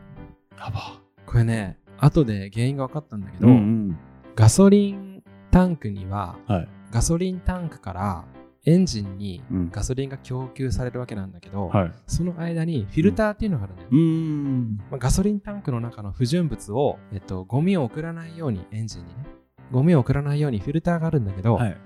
[0.71, 1.01] ば。
[1.27, 3.97] これね、後で原因が分かったんだけど、ん。
[4.35, 6.69] ガソリンタンクには、はい。
[6.91, 8.25] ガソリンタンクから
[8.67, 11.93] エンジンにうんガソリンが供給されるわけなんだけど、はい。
[12.07, 13.89] その間にフィルターっていうのがあるんだよ。
[13.91, 14.77] うん。
[14.91, 19.25] まあ、ガソリンタンクの中の不純物を、えっと、ゴミを送らないように、エンジンにね、
[19.71, 21.77] ゴミを送らないようにフィルターがあるんだけど、はい。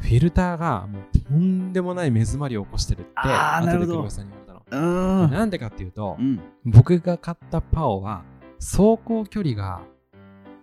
[0.00, 5.22] フィルターがもうとんでもない目詰まりを起こしてるって、あーなるほど後で黒井さんに言われたの。
[5.24, 5.30] うん。
[5.30, 6.40] なんでかっていうと、うん。
[6.64, 8.24] 僕が買ったパオは、
[8.58, 9.82] 走行距離が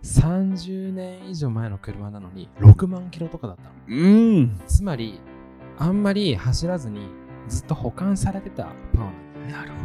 [0.06, 3.70] 30年以上前の車なのに6万キロとかだったの。
[3.88, 4.08] う
[4.40, 4.60] ん。
[4.66, 5.20] つまり、
[5.78, 7.08] あんまり走らずに
[7.48, 9.76] ずっと保管されてたパオなるほ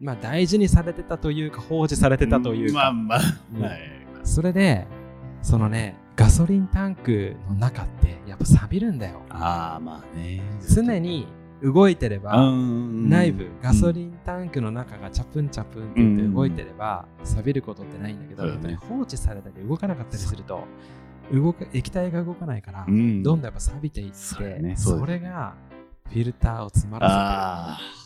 [0.00, 2.74] まあ大事にされてたというか放置されてたというか。
[2.74, 3.20] まあまあ。
[3.54, 3.80] うんはい。
[4.22, 4.86] それで、
[5.42, 9.22] そのね、ガソリンタンクの中ってやっぱ錆びるんだよ。
[9.30, 10.42] ああ、まあね。
[10.74, 11.26] 常に
[11.62, 20.64] 動いてれば、内内部、ガソリンタンクの中がチャプンチャプンって言って動いてれば、錆びることってないんだけど、放置されたり動かなかったりすると、
[21.32, 24.16] 動か液体が動かないから、うんどんどんやっぱ錆びていって、
[24.76, 25.54] それが
[26.08, 28.00] フィルターを詰まらせて。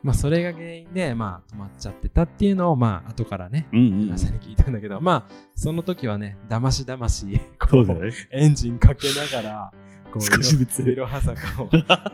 [0.00, 4.12] まあそれが原因で、まあ止まっちゃってたっていうのを、まあ後からね、うんうん。
[4.12, 7.40] 朝に聞いたんだけど、まあその時はね、だましだまし。
[8.30, 9.72] エンジンかけながら、
[10.12, 10.82] こう少しずつ。
[10.82, 11.68] いろは坂を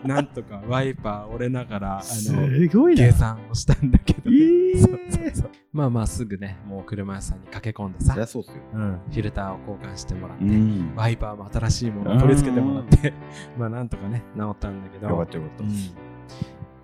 [0.04, 2.48] なんとかワイパー折れながら、あすの、
[2.94, 4.36] 計算をしたんだけど、ね。
[4.36, 5.50] ええそうそうそう。
[5.72, 8.54] まあまあすぐね、もう車屋さんに駆け込んでさ、そうっすよ。
[8.74, 9.00] うん。
[9.10, 10.94] フィルターを交換してもらって、ん。
[10.94, 13.12] ワイパーも新しいものを取り付けてもらって、
[13.58, 15.64] まあなんとかね、治ったんだけど、よかったよかった。
[15.64, 15.70] うん。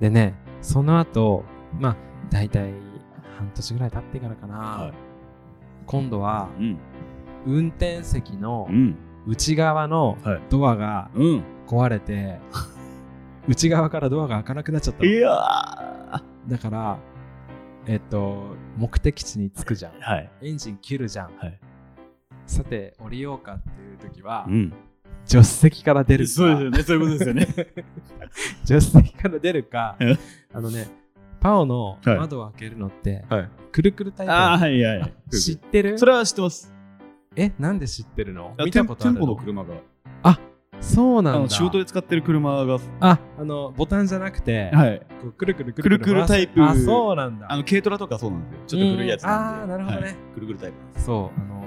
[0.01, 1.45] でね、その後、
[1.79, 1.97] まあ
[2.31, 2.73] 大体
[3.39, 4.93] 半年ぐらい経ってからかな、はい。
[5.87, 6.79] 今度はうん。
[7.47, 8.97] 運転席のうん。
[9.31, 10.41] 内側のはい。
[10.51, 11.45] ドアがうん。
[11.69, 12.39] 壊れて、
[13.47, 16.99] 内側からドアが開かなくなっちゃったのいやーだから、
[17.87, 19.93] えっと、目的地に着くじゃん。
[20.01, 20.31] はい。
[20.43, 21.31] エンジン切るじゃん。
[21.39, 21.59] はい。
[22.47, 24.73] さて、降りようかっていう時は、ん。
[25.25, 26.83] 助手席から出るか、そうですよね。
[26.83, 27.47] そういうことですよね。
[28.67, 30.17] 助手席から出るかえ、
[30.53, 30.89] あのね、
[31.41, 33.49] パオのはい窓を開けるのって、はい。
[33.71, 35.13] くるくるタイプああ、はいはいはい。
[35.31, 35.97] 知ってる？
[35.99, 36.75] それは知ってます。
[37.41, 38.55] え、なんで知ってるの？
[38.59, 39.27] あ見たことあるの？
[39.27, 39.75] の車が。
[40.81, 41.51] そうなんだ。
[41.51, 45.01] 仕事で使ってる車が、あ、あの、ボタンじゃなくて、はい。
[45.21, 47.53] こうくるくるくくるくるタイプあ、そうなんだ。
[47.53, 48.61] あの、軽トラとかそうなんですよ。
[48.67, 49.75] ちょっと古いやつなんで。
[49.75, 51.01] うんあーなるほどねはいくるくるタイプ。
[51.01, 51.65] そう、あの、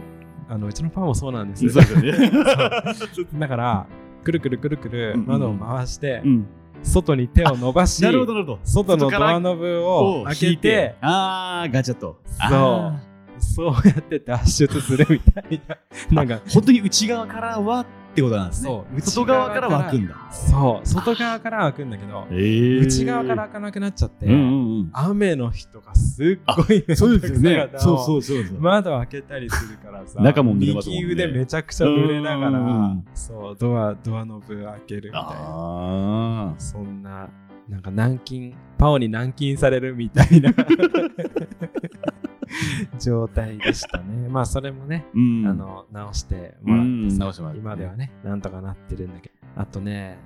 [0.49, 2.11] あのうちのパンもそうなんですよね。
[3.37, 3.85] だから、
[4.23, 6.47] くるくるくるくる窓を回して、うん。
[6.81, 8.59] 外に手を伸ばし、なるほど。
[8.63, 12.19] 外のドアノブを開けて、ああ、ガチャと。
[12.49, 13.12] そう
[13.43, 15.77] そうやって脱出するみたいな。
[16.11, 18.69] なんか、本当に内側からはってことなんですね。
[18.69, 20.15] そう外側から湧くんだ。
[20.31, 24.89] そう、外側から開くんだけど、え内側から開かなくなっちゃって、うんうんうん。
[24.93, 27.69] 雨の日とかすっごいそうですよね。
[27.77, 28.59] そううそうそうそう。
[28.59, 30.71] 窓開けたりするからさ、中も右
[31.03, 35.29] 腕めちゃくちゃ濡れながらん、そう、ドア、ドアノブ開けるみたいな。
[35.31, 37.29] あそんな、
[37.67, 40.53] なんか軟禁、パオに軟禁されるみたいな
[42.99, 44.27] 状態でしたね。
[44.29, 45.11] まあそれもね、あ。
[45.13, 45.47] うん。
[45.47, 49.35] あ、の、直してもらってさうん直してもらって今ではね、なんとかなってるんだけど。
[49.61, 50.17] あとね、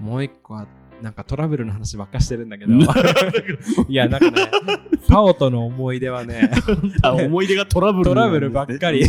[0.00, 0.66] もう一個は、
[1.02, 2.72] なんかトラブルの話ばっかしてるんだけど、
[3.88, 4.42] いや、なんかね、
[5.08, 6.50] パオとの思い出はね、
[7.02, 8.40] あ思い出がトラブルトラブ。
[8.40, 9.06] ルばっかり。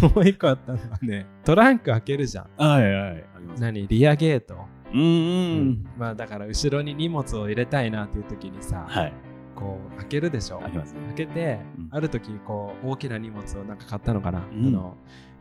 [0.00, 2.46] もう一個あったのはね、トランク開けるじゃん。
[2.56, 3.24] はいはい。
[3.58, 3.86] 何？
[3.88, 4.56] リアゲート？
[4.92, 5.04] うんう
[5.64, 9.12] んまあだから後ろに荷物を入れたいなっていう時にさ、はい
[9.58, 10.60] こう開けるでしょ？
[10.60, 10.70] 開
[11.16, 11.88] けて、うん。
[11.90, 14.66] ある時こう大きな荷物をなんか買ったのかな、うん。
[14.68, 14.96] あの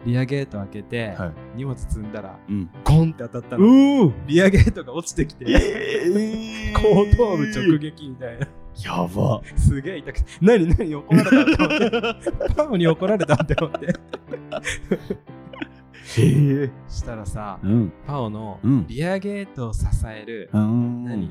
[0.05, 1.31] リアゲート開けて、はい。
[1.57, 2.69] 荷物積んだらうん。
[2.83, 4.07] ゴンって当たったの。
[4.07, 8.47] うリアゲートが落ちてきてえ後頭部直撃みたいな。
[8.83, 9.41] やば。
[9.55, 12.31] すげえ痛くて何何怒られたって思って。
[12.55, 13.87] パオに怒られたって思って。
[13.87, 13.91] へ
[16.63, 16.71] え。
[16.87, 17.93] したらさうん。
[18.07, 18.87] パオのうん。
[18.87, 21.03] リアゲートを支える、うん。
[21.05, 21.29] 何？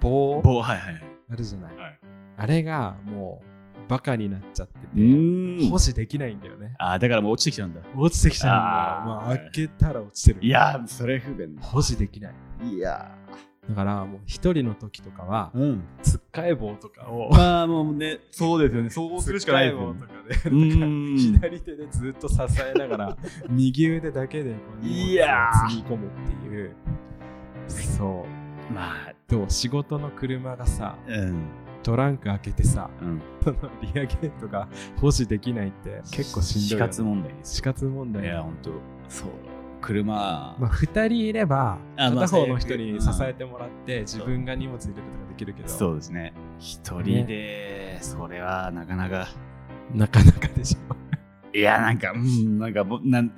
[0.00, 0.40] 棒？
[0.42, 0.60] 棒。
[0.62, 1.02] はいはい。
[1.30, 1.98] あるじゃない、はい
[2.42, 3.40] あれがも
[3.86, 5.70] うバカになっちゃってうて、ん。
[5.70, 6.74] 保持できないんだよね。
[6.80, 7.80] あだからもう落ちてきちゃうんだ。
[7.96, 8.60] 落ちてきちゃうんだ
[9.06, 11.62] まあ開けたら落ちてるいやーそれ不便だ。
[11.62, 12.34] 保持できない。
[12.68, 13.12] いや
[13.68, 15.84] だからもう一人の時とかはうん。
[16.02, 18.90] つっかえ棒とかをまあもうねそうですよね。
[18.90, 20.00] そうするしかないですよね。
[20.00, 20.08] つっか
[20.46, 22.36] え棒とかで左手でずっと支
[22.74, 23.16] えながら
[23.48, 25.68] 右腕だけでこういやー。
[25.70, 26.74] 積み込むっていう。
[27.68, 28.26] そ
[28.70, 28.72] う。
[28.74, 29.12] まあ。
[29.28, 31.44] どう仕事の車がさうん
[31.82, 33.20] トランク開けてさうん。
[33.42, 34.68] そのリアゲートが
[35.00, 38.24] 保持できないって結構しんどいよね、死活問題です死活問題。
[38.24, 38.70] いや本当
[39.08, 39.28] そう。
[39.80, 40.56] 車。
[40.58, 45.68] まあ、2人いれば片方の人に支えてもらって自分が荷物入れるとかできるけど。
[45.68, 46.32] そうですね。
[46.58, 49.28] 一人でそれはなかなか。
[49.92, 50.94] なかなかでしょ。
[51.54, 52.86] いやなんかうんなんか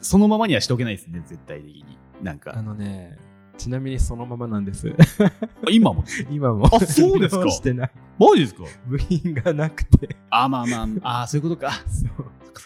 [0.00, 1.98] そのままにはしておけないですね絶対的に。
[2.22, 3.16] なんあかのね
[3.56, 4.92] ちなみにそのままなんです。
[5.70, 6.04] 今も？
[6.30, 6.66] 今も。
[6.66, 7.48] あそうですか。
[7.50, 7.90] してない。
[8.18, 8.64] マジですか？
[8.86, 10.16] 部品がなくて。
[10.30, 11.22] あまあまあ。
[11.22, 11.72] あそういうことか。
[11.86, 12.06] そ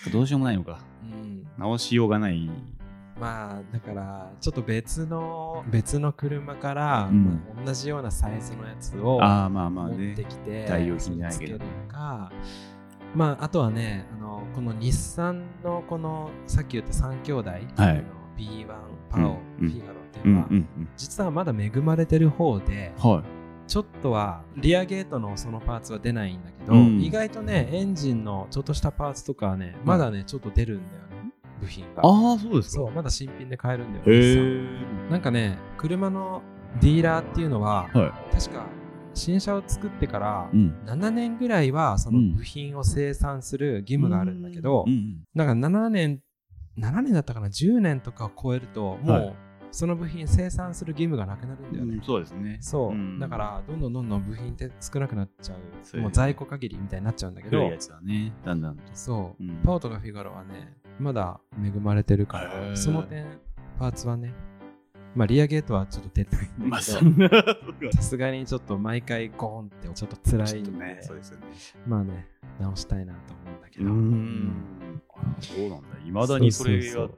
[0.08, 0.80] う、どうしようもないのか。
[1.02, 2.50] うん、直しようがない。
[3.20, 7.10] まあだからちょっと別の別の車から、
[7.64, 11.58] 同じようなサイズのやつをああまあまあ持っねてきて、代用品じゃないけど。
[11.88, 12.30] か。
[13.14, 17.62] まああとはねあのこの日産のこのさっき言った3兄弟、はい。
[17.76, 18.02] あの
[18.36, 18.66] B1
[19.10, 20.88] パオ、フィガロは、うんうんうん。
[20.96, 23.22] 実はまだ恵まれてる方では
[23.66, 27.00] ちょっとはリアゲートのそのパーツは出ないんだけど、うん。
[27.00, 32.02] 意外とねエンジンのちょっとしたパーツとかはねまだねちょっと出るんだよね部品が。
[32.04, 34.44] ああそうですそうまだ新品で買えるんだよへ日産。
[35.08, 36.42] えなんかね車の
[36.80, 38.66] ディーラーっていうのはは確か
[39.14, 40.74] 新車を作ってからいうん。
[40.86, 46.20] 7年ぐらいはその部品を生産する義務があるんだけど、うんうんなんか7年
[46.78, 49.34] 7年だったかな10年とかを超えるともはう
[49.70, 52.58] その部品生産する義務がなくなるんだよね、うんそうですね。
[52.60, 53.18] そう、ん。
[53.18, 58.76] だからどんどんどんどん部品って少なくなっちゃそううもう在庫限りみたいになっちゃうんだけど古いやつだねだんだん。
[58.76, 59.56] とそう、うん。
[59.64, 62.76] パオとかフィガロはねまだ恵まれてるかへらー。
[62.76, 63.26] その点
[63.78, 64.32] パーツはね
[65.14, 71.46] まあリアゲートはちょっと出ないんまあだけどさすがにちょっと毎回ゴーンってちょっと辛いんで、ねそうですよね。
[71.86, 72.26] まあね
[72.60, 74.52] 直したいなと思うんだけうどん。
[75.14, 75.88] あそうなんだ。
[76.06, 77.08] いまだにそれが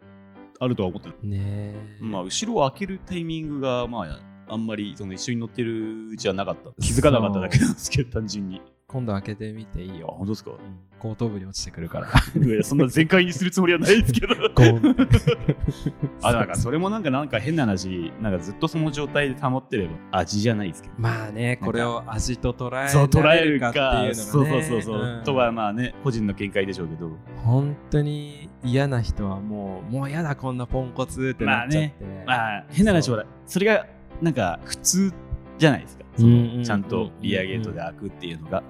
[0.63, 1.15] あるとは思ってる。
[1.23, 4.21] ねえ、まあ後ろを開けるタイミングがまあ
[4.53, 6.71] あんまりその一緒に乗ってるうちはなかった。
[6.83, 8.61] 気づかなかっただけなんですけど単純に
[8.93, 10.51] 今度開けてみていいあよ本当ですか？
[10.51, 10.57] うん。
[10.99, 12.09] 後頭部に落ちてくるから。
[12.45, 14.35] いやそんな全開にするつもりはないですけど。
[16.23, 20.95] あなんかそれもなんかなんか変な話なんかずっとその状態で保ってれば味じゃないですけど。
[20.99, 25.25] まあねこれを味と捉えそう捉えるらかっていうのが、ね、そうそうそうそう、ん。
[25.25, 27.11] とはまあね個人の見解でしょうけど。
[27.45, 31.95] 本当に嫌な人はもうもう嫌だこんなポンコツってなっちゃって、
[32.27, 33.87] まあ変な話ほらそれが
[34.21, 35.13] なんか普通
[35.59, 38.63] じゃないですか、ちゃんとリアゲートで開くっていうのが、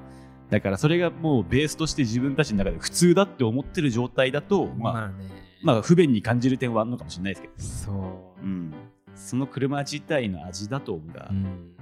[0.50, 5.14] だからそれがもうベースとして自分たちの中で普通だって思ってる状態だと、まあ、まあね。
[5.62, 7.54] まあ不便に感じる点はあるのかもしれないですけど、
[7.94, 8.74] そう、うん、
[9.14, 11.74] その車自体の味だと思うがう、ん。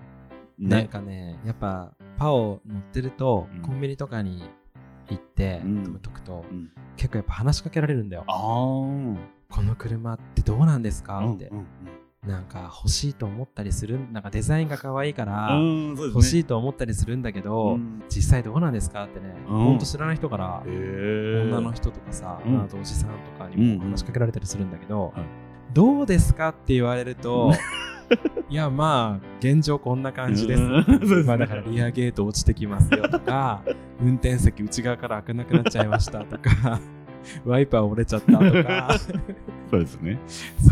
[0.59, 3.63] なんねかねやっぱパオ乗ってると、うん。
[3.63, 4.43] コンビニとかに
[5.09, 5.99] 行ってうん。
[6.01, 8.25] とくと、うん、結構やっぱ話しかけられるんだよ。
[8.27, 11.25] この車ってどうなんですか？
[11.27, 11.67] って、うん
[12.27, 15.59] なんか欲しいと思ったりするなんかデザインが可愛いから、
[15.97, 18.03] 欲しいと思ったりするんだけど、うん。
[18.09, 19.65] 実際どうなんですかってね、うん。
[19.65, 22.63] ほんと知らない人から女の人とかさ、うん。
[22.63, 25.49] あとおじさんとかにうんも話しかけられたりするんだけど、はい。
[25.73, 27.53] どうですかって言われると
[28.49, 30.63] いやまあ現状こんな感じです、
[31.27, 33.63] まあだからリアゲート落ちてきますよとか
[34.01, 36.81] 運転席内側から開かなくなっちゃいましたとか
[37.45, 38.95] ワイパー折れちゃったとか
[39.71, 40.19] そうですね。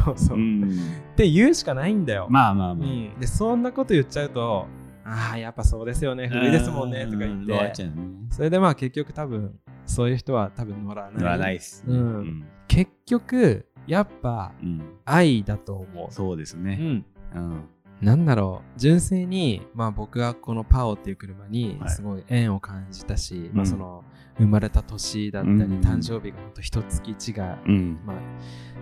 [0.04, 0.70] そうそう、っん。
[1.16, 2.88] て言うしかないんだよ、まあまあまあ。
[2.88, 4.66] うん、でそんなこと言っちゃうと
[5.04, 7.92] ああやっぱそうですよね古いですもんねとか言うんってね。
[8.30, 9.54] それでまあ結局多分
[9.84, 11.84] そういう人は多分乗らない乗らないっす。
[11.86, 12.44] うんうん。
[12.68, 16.78] 結局やっぱうん愛だと思うそうですね。
[16.80, 17.04] うん
[17.34, 17.64] うん。
[18.00, 18.78] なんだろう。
[18.78, 21.90] 純粋に、まあ、僕はこのパオっていう車にはい。
[21.90, 23.56] すごい縁を感じたし、うん。
[23.56, 24.04] まあ、その
[24.38, 25.80] 生まれた年だったり、うん。
[25.80, 27.34] 誕生日がほんと一月違い、
[27.66, 28.00] うん。
[28.04, 28.16] まあ、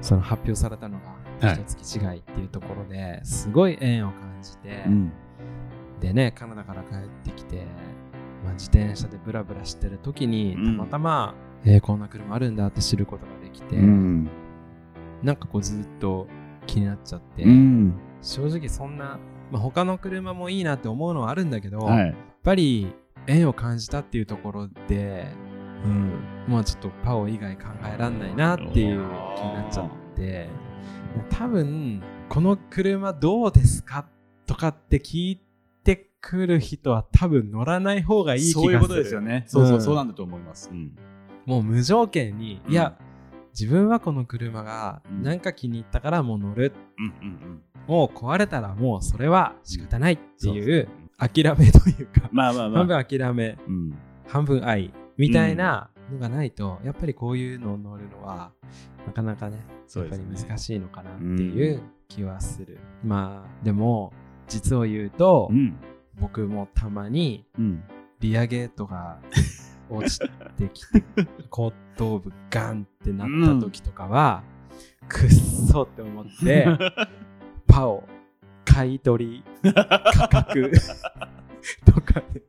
[0.00, 1.62] その発表されたのがはい。
[1.62, 5.12] 一月違いっていうところですごい縁を感じて、うん。
[6.00, 7.66] でねカナダから帰ってきて、
[8.44, 10.77] まあ、自転車でブラブラしてる時にたうん。
[10.77, 14.29] またま、えーこんな車あるんだって知ることができて、うん。
[15.22, 16.27] なんかこうずっと
[16.66, 19.18] 気になっちゃって、うん正直そんな、
[19.52, 22.92] まあ、他の車もいいなって思うのはあるんだけど、やっはいぱり
[23.26, 25.26] 縁を感じたっていうところで、
[25.84, 26.12] うん、
[26.48, 29.00] まあちょっとパオ以外考えらんないなっていう
[29.37, 30.48] 気になっちゃって。
[31.30, 34.06] 多分この車どうですか
[34.46, 35.40] とかって聞い
[35.84, 38.62] てくる人は多分乗らない方がいい気がする。
[38.64, 39.44] そういうことですよね。
[39.46, 39.82] そうそう、うん。
[39.82, 40.96] そうなんだと思います、うん。
[41.46, 42.98] もう無条件に、いや
[43.58, 45.22] 自分はこの車がうん。
[45.22, 46.72] なんか気に入ったからもう乗る。
[46.98, 50.88] うんうんもう壊れたらもうそれは仕方ないってうんいう
[51.18, 52.78] 諦めというか、 まあまあまあ。
[52.78, 53.94] 半分諦めうん。
[54.26, 58.52] 半分愛みたいなのがないと、やっぱりこういうのを乗るのは
[59.06, 59.58] なかなかね
[59.94, 64.12] やっぱり難いしいのかなっていう気はする、まあでも
[64.48, 65.76] 実を言うと、うん。
[66.18, 67.82] 僕もたまにうん。
[68.20, 69.18] リアゲートが
[69.88, 70.28] 落ちて
[70.72, 71.04] きて
[71.50, 74.42] 後頭部ガンってなった時とかは、
[75.08, 76.66] くっそって思って
[77.66, 78.04] パオ
[78.64, 80.72] 買い取り価格
[81.84, 82.42] とかで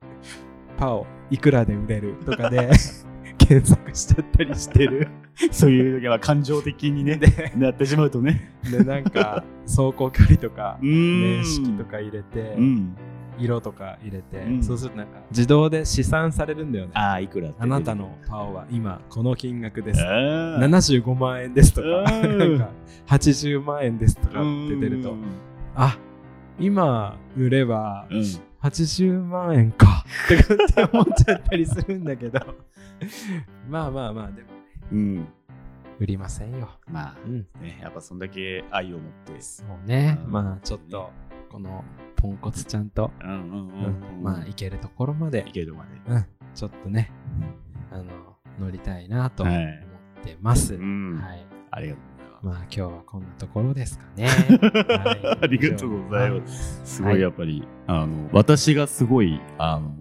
[0.78, 2.72] パオいくらで売れるとかで
[3.38, 5.08] 検索しちゃったりしてる。
[5.52, 8.58] そういう時は感情的にねでなってしまうとね。
[8.72, 11.22] でなんか走行距離とかうん。
[11.42, 12.96] 年式とか入れて、うん
[13.38, 14.64] 色とか入れて、うん。
[14.64, 16.92] そうするとなんか自動で試算されるんだよね。
[16.94, 20.02] ああいくらあなたのパオは今この金額です。
[20.02, 20.60] あー。
[20.60, 22.38] 75万円ですとかうん。
[22.38, 22.70] なんか
[23.08, 25.14] 80万円ですとかって出ると
[25.76, 25.98] あ
[26.60, 28.24] 今売ればうん。
[28.62, 30.06] 80万円か。
[30.26, 32.40] ってって思っちゃったりするんだけど。
[33.70, 34.48] まあまあまあでも
[34.92, 35.28] うん。
[36.00, 39.42] 売りませんよ、まあうん、ねやっぱそんだけ愛を持って。
[39.42, 40.20] そうね。
[40.26, 40.32] うん。
[40.32, 41.10] まあちょっと
[41.50, 41.84] この
[42.16, 44.24] ポンコツちゃんと、うんうんうんうん。
[44.24, 45.46] まあいけるところまで。
[45.48, 46.14] いけるまで。
[46.14, 47.12] うん、ちょっとね
[47.92, 48.04] あの
[48.60, 49.86] 乗りたいなと思っはい
[50.26, 51.20] てます、うん。
[51.22, 51.46] はい。
[51.72, 52.46] ありがとうございます。
[52.46, 54.28] まあ今日はこんなところですかね。
[54.28, 55.44] はい。
[55.44, 56.96] ありがとうございます。
[56.96, 59.96] すごいやっぱり、あの私がすごいあの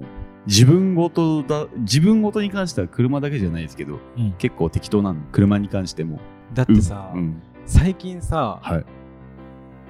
[0.47, 4.33] 自分ごとだ自分ごとに関しては車だけじゃないですけどうん。
[4.39, 5.21] 結構適当なの。
[5.33, 6.21] 車に関しても。
[6.53, 8.85] だってさ、うん、最近さ、はい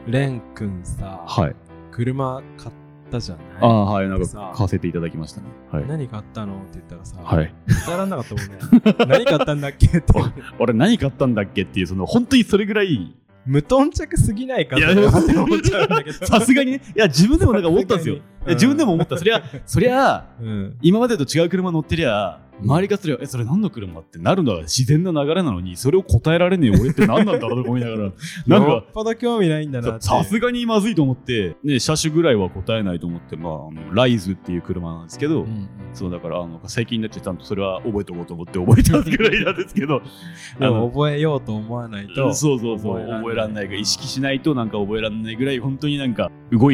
[0.07, 1.57] レン君さ、はい。
[1.90, 2.75] 車買っ
[3.11, 3.47] たじゃない？
[3.61, 4.09] ああはい。
[4.09, 5.47] なんかさ買わせていただきましたね。
[5.71, 5.87] はい。
[5.87, 6.57] 何買ったの？
[6.57, 7.55] って言ったらさ、はい
[7.87, 8.97] 伝わらなかったもんね。
[9.09, 9.87] 何買ったんだっけ？
[9.87, 10.05] って。
[10.59, 13.14] 俺何買ったんだっけっていうその本当にそれぐらい。
[13.47, 16.17] 無頓着すぎないかいやって思っちゃうんだけど。
[16.27, 16.83] さすがにね。
[16.97, 18.17] いや自分でもなんか思ったんですよ。
[18.47, 19.19] 自分でも思った。
[19.19, 20.77] そりゃそりゃうん。
[20.81, 28.12] 今までと違う車乗ってりゃうん周りがすれば、えそれ何の車ってなるのは自然な流れなのにそれを答えられねえ俺って何なんだろうと思いながら
[28.47, 30.01] なんよかっぽど興味ないんだな。
[30.01, 40.03] さすがにまずいと思って、ね、車種ぐらいは答えないと思って、まあ、あのライズっていう車なんですけど、うんうんそうだからあの最近になってちゃんとそれは覚えておこうと思って覚えてますぐらいなんですけど
[40.59, 42.35] あの覚えようと思わないと。
[42.35, 46.71] そうそうそう覚えらんないから意識しないとなんか覚えらんないぐらい本当になんか動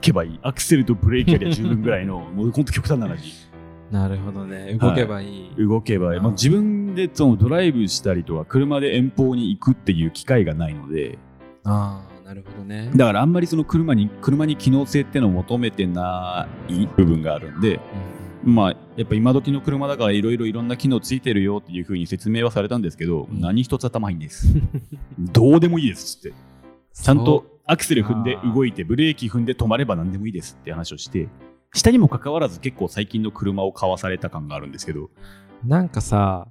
[0.00, 3.45] けばいいアクセルとブレーキありゃ十分ぐらいのもう本当極端な話
[3.90, 4.74] なるほどね。
[4.80, 5.54] 動けばいい。
[5.56, 11.18] 動けばいい、まあ、自分でそのドライブしたりとか車で遠方に行くっていう機会がないので。
[11.64, 12.90] ああ、なるほどね。
[12.94, 17.74] だからあんまりその車に車に機能性ってのを求めてない部分があるんで。
[17.74, 17.80] うん
[18.46, 23.40] まあやっぱ今時の車だからいろいろいろんな機能ついてるよっていうふうに説明はされたんですけど、うん。
[23.40, 24.54] 何一つ頭いいんです。
[25.18, 26.32] どうでもいいですって。
[26.92, 31.28] ちゃんとアクセル踏んで動いてブレーキ踏んで止まれば何でもいいですって話をして
[31.74, 35.10] 下にもかかわらず結構最近の車を買わされた感があるんですけど。
[35.64, 36.48] なんかさ、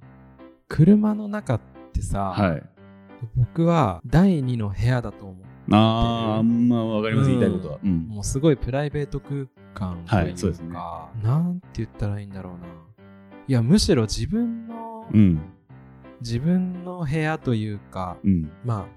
[0.68, 1.60] 車の中っ
[1.92, 2.62] てさ、はい。
[3.36, 5.36] 僕は第二の部屋だと思
[5.72, 7.40] あーまあわかります、うん。
[7.40, 7.88] 言いたいことは、うう。
[7.88, 8.06] ん。
[8.08, 10.76] もうすごいプライベート空間というか、はいそうですね。
[11.22, 12.66] なんて言ったらいいんだろうな。
[13.48, 15.40] いや、むしろ自分の、うん。
[16.20, 18.50] 自分の部屋というか、うん。
[18.64, 18.95] まあ、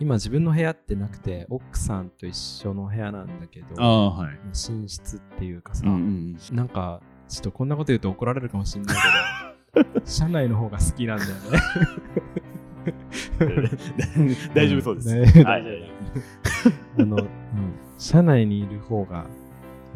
[0.00, 4.38] 今自分の部屋ってなくて、奥さんと一緒の部屋なんだけど、ああはい。
[4.52, 8.96] 寝室っていうかさ、うんうんなんか、ちょっとこんなこと言うと怒られるかもしれない
[9.74, 11.38] けど、 車内の方が好きなんだよね。
[14.54, 15.44] 大丈夫そうです、ね。
[15.44, 15.92] はい
[16.98, 17.28] あの、うん、
[17.98, 19.26] 車内にいる方が、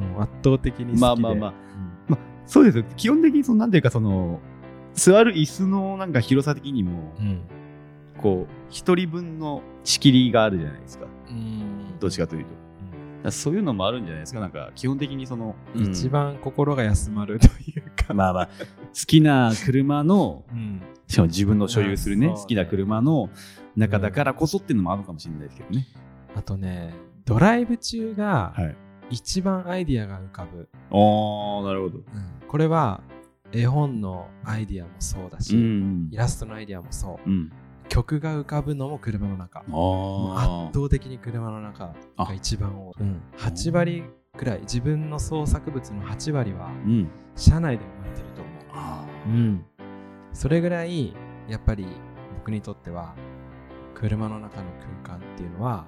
[0.00, 1.00] うん圧倒的に好きで。
[1.00, 1.54] まあまあまあ
[2.46, 2.84] そうですよ。
[2.96, 4.40] 基本的にそのなんていうかその
[4.94, 7.40] 座る椅子のなんか広さ的にもうん。
[8.22, 11.06] こう一人分の仕切りがあるじゃないですか。
[11.28, 11.98] うん。
[11.98, 12.62] どっちかというと。
[13.22, 14.40] らそういうのもあるんじゃないですか。
[14.40, 15.90] なんか基本的にその、うん。
[15.90, 18.52] 一番心が休まるというか、まあまあ好
[19.06, 23.30] きな車のうん、しかも自分の所有するね好きな車の
[23.76, 25.86] 中だからこそっていうのもあるのかもしれないですけどね、
[26.34, 26.94] あとね
[27.24, 28.76] ドライブ中がはい。
[29.10, 32.00] 一番アイディアが浮かぶ、ああなるほど。
[32.48, 33.02] これは
[33.52, 36.08] 絵本のアイディアもそうだし、ん。
[36.10, 37.28] イラストのアイディアもそう。
[37.28, 37.52] うん
[37.88, 39.60] 曲が浮かぶのも車の中。
[39.60, 39.68] 圧
[40.74, 44.04] 倒的に車の中が一番多い、うん、8割
[44.36, 47.10] くらい自分の創作物の8割はうん。
[47.36, 48.54] 車内で生まれてると思う。
[48.74, 49.64] あうん、
[50.32, 51.14] それぐらい
[51.48, 51.86] やっぱり
[52.38, 53.14] 僕にとっては
[53.94, 54.64] 車の中の
[55.04, 55.86] 空間っていうのは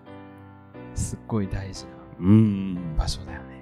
[0.95, 1.91] すっごい大事な
[2.21, 2.97] うん。
[2.97, 3.61] 場所だよね。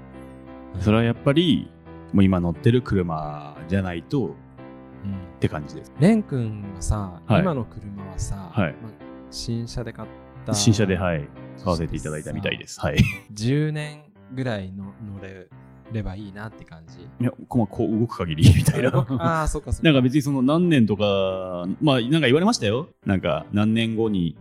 [0.80, 1.70] それはやっぱり
[2.12, 4.34] もう今乗ってる車じゃないとうん
[5.02, 5.92] って感じです。
[5.98, 7.40] レン君はさ、はい。
[7.42, 8.72] 今の車はさ、はい。
[8.82, 8.92] まあ
[9.30, 10.08] 新車で買っ
[10.46, 11.28] た新車ではい。
[11.62, 12.80] 買わせていただいたみたいです。
[12.80, 12.98] はい。
[13.32, 15.46] 10年ぐらいの乗れ
[15.92, 17.00] ればいいなって感じ。
[17.02, 18.90] いやこうこう動く限り みたいな。
[19.18, 19.84] ああ、そっかそっか。
[19.84, 22.88] なんか別にその何年とか、まあなんか言われましたよ。
[23.06, 24.36] なんか何年後に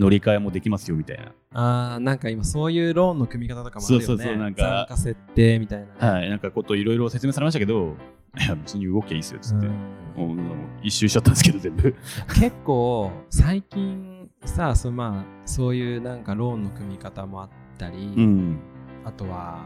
[0.00, 1.32] 乗り換えもできますよみたいな。
[1.52, 4.06] ああ、なんか今そういうローンの組み方とかもあるよね。
[4.06, 6.08] そうそうそうなんか参加設定みたいな。
[6.12, 6.30] はい。
[6.30, 7.94] なんかこといろいろ説明されましたけど、
[8.38, 9.66] いや別に動きゃいいっすよっつって。
[9.66, 9.74] うん
[10.16, 11.94] もうもう一周しちゃったんですけど全部。
[12.34, 18.58] 結構最近さそ,、まあ、そういうなんかローンの組み方もあったり、うん。
[19.04, 19.64] あとは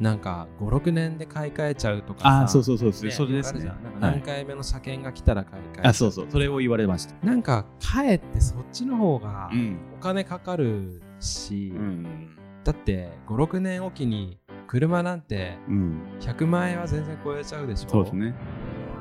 [0.00, 3.70] なんか56年で買い替えちゃうとかさああ、そうそうそうそう、ねそれですね
[4.00, 6.26] 何回目の車検が来たら買い替えちゃうあ、そうそう。
[6.30, 7.14] それを言われました。
[7.24, 9.78] なんかかえってそっちの方がうん。
[9.98, 12.36] お金かかるし、うん。
[12.64, 16.00] だって56年おきに車なんてうん。
[16.20, 18.34] 100万円は全然超えちゃうでしょそうですね。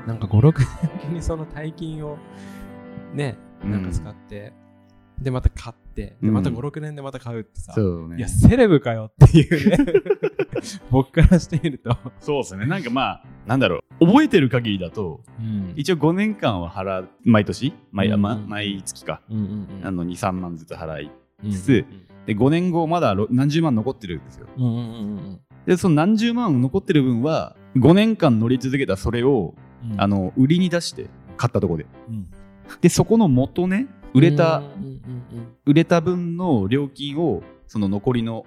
[0.06, 2.18] なんか5、6年おきにその大金を
[3.14, 4.54] ね、うんなんか使って、
[5.22, 8.17] で、また買って、で、うんまた5、6年でまた買うってさ、そうね。
[8.17, 9.78] いや、セレブかよっていうね、
[10.91, 12.65] 僕からしてみると、そうですね。
[12.65, 14.05] なんかまあ、なんだろう。
[14.05, 17.74] 覚えてる限りだと、うん一応5年間は払う、毎年？
[17.91, 19.22] 毎,、うんま、毎月か。
[19.30, 21.11] うんうんうんあの、2、3万ずつ払い。
[21.43, 21.86] うんつつ
[22.26, 24.47] で、5年後まだろ何十万残ってるんですよ。
[24.57, 24.82] うんうんうんう
[25.32, 29.53] んで、その何十万残ってる分は、5年間乗り続けたそれを、
[29.91, 31.86] うんあの、売りに出して、買ったとこで。
[32.07, 32.26] うん
[32.82, 34.64] で、そこの元ね、売れた、
[35.66, 38.45] 売れた分の料金を、その残りの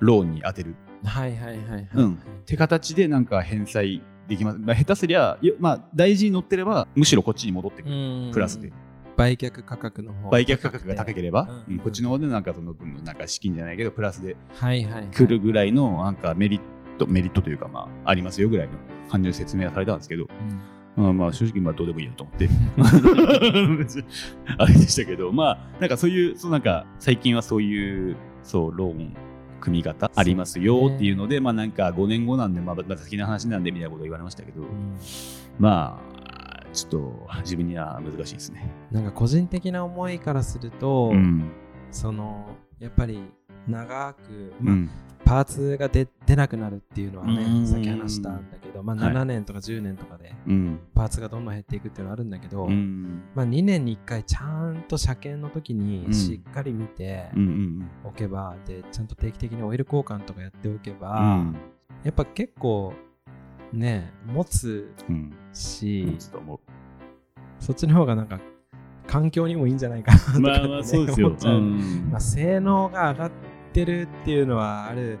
[0.00, 0.70] ローンに当てる。
[0.70, 1.88] うんはいはいはいはい。
[1.94, 2.16] うんっ
[2.46, 4.58] て形でなんか返済できます。
[4.58, 7.94] まあ、下手すりゃ、まあ、大事に乗ってれば、むしろこっちに戻ってくる。
[7.94, 8.72] うんプラスで。
[9.16, 15.04] 売却価格の方が売却価格が高ければ、うんうんこっちの方でなんかその分のなんか資金じゃないけど、プラスではいはいはい。
[15.08, 16.60] 来るぐらいのなんかメリッ
[16.98, 18.74] ト、メリットというかまあ、ありますよぐらいの
[19.10, 20.28] 感じの説明はされたんですけど、うん
[20.96, 22.48] まあまあ正直まあどうでもいいやと思って。
[24.58, 29.16] あれでしたけどまあなんかそういうそうなんか最近はそういうそうローン
[29.60, 34.68] 組み方ありますよっていうのでまあなんか5年後なんでまあまた先の話なんでみたいなこと言われましたけど、うん。
[35.58, 36.12] まあ
[36.72, 38.70] ちょっと自分には難しいですね。
[38.90, 41.50] なんか個人的な思いからすると、うん。
[41.90, 43.20] そのやっぱり
[43.68, 44.90] 長く、まあうん
[45.24, 47.66] パーツが出出なくなるっていうのはね、うん。
[47.66, 49.14] さっき話したんだけど、まあ、はい。
[49.14, 50.80] 7年とか10年とかでうん。
[50.94, 53.22] パーツがどんどん減っていくっていうのはあるんだけど、うん。
[53.34, 56.14] まあ、2年に1回ちゃんと車検の時にうん。
[56.14, 57.30] しっかり見て
[58.04, 61.56] おけば、でちゃんと定期的にオイル交換とかやっておけうば、ん。
[62.04, 62.92] やっぱ結構
[63.72, 65.32] ね持つうん。
[65.52, 66.60] し、うんちょっと思
[67.60, 68.40] そっちの方がなんか
[69.06, 71.06] 環境にもいいんじゃないかなとかって、ね、まあまあそう
[72.10, 73.51] まあ、性能が上がって
[73.84, 75.18] るっていうのはある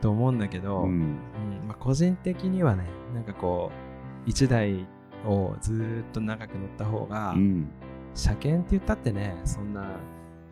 [0.00, 1.18] と思うんだけど、うんうん
[1.66, 3.70] まあ、個人的にはねなんかこ
[4.26, 4.86] う1台
[5.26, 7.68] をずーっと長く乗った方が、うん
[8.14, 9.84] 車検って言ったってねそんな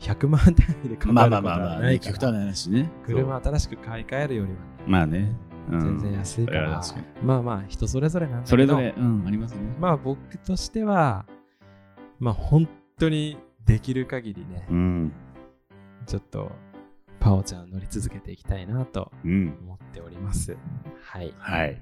[0.01, 0.55] 100万単
[0.85, 2.91] 位でかかまあることまあまあまあ、ね、はないから極端な話ね。
[3.07, 5.33] 車新しく買い替えるよりはねまあね。
[5.70, 6.83] うん全然安いから、
[7.22, 9.61] まあまあ人それぞれなんだけどそれぞれ、うん、ありますね。
[9.78, 11.24] まあ僕としては
[12.18, 12.68] まあ本
[12.99, 15.12] 当にできる限りね、うん。
[16.07, 16.51] ちょっと
[17.23, 19.57] パオちゃん乗り続けていきたいなとうん。
[19.62, 20.57] 思っております
[21.03, 21.81] はいはい。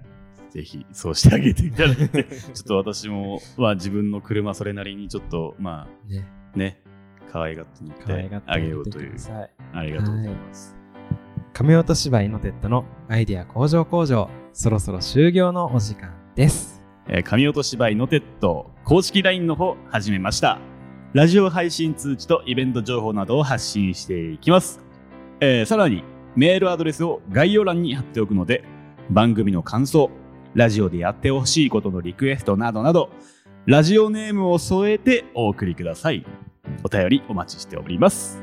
[0.51, 6.83] ぜひ、そうしてあげていただいて、 ちょっと私も、まあ自分の車それなりにちょっと、まねあね、
[7.33, 9.15] 可愛がって乗可愛がってってあげようという
[9.73, 10.77] ありがとうございます。
[11.55, 20.59] 紙音芝居のテッドのアイデア工場工場そろそろ終業のお時間ですえー紙音芝居のテッド公式 LINE の方始めました。
[21.13, 24.90] ラジオ配信通知とイベント情報などを発信していきます。
[25.41, 26.05] えーさらに
[26.37, 28.63] メールアドレスを概要欄に貼っておくので
[29.11, 30.11] 番組の感想、
[30.55, 33.11] ラジオでやってほしいことのリクエストなどなど
[33.67, 36.25] ラジオネームを添えてお送りください。
[36.85, 38.43] お便りお待ちしております。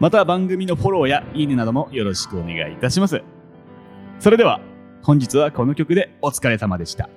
[0.00, 3.22] また番組のフォローやいいねなどもよろしくお願いいたします。
[4.18, 4.60] それでは
[5.02, 7.08] 本日はこの曲でお疲れ様でした。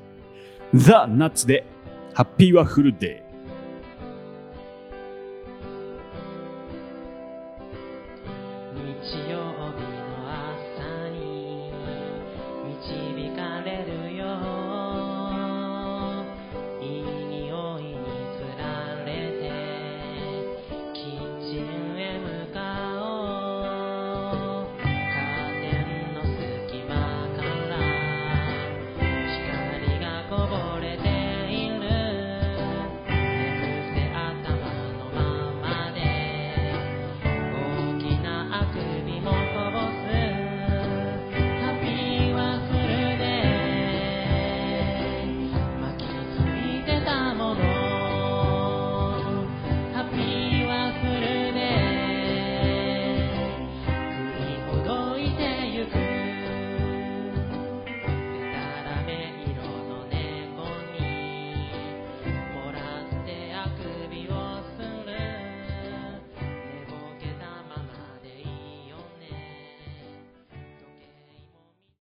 [0.73, 1.65] ザ・ナッツで
[2.13, 3.26] ハッピーワッフルデー。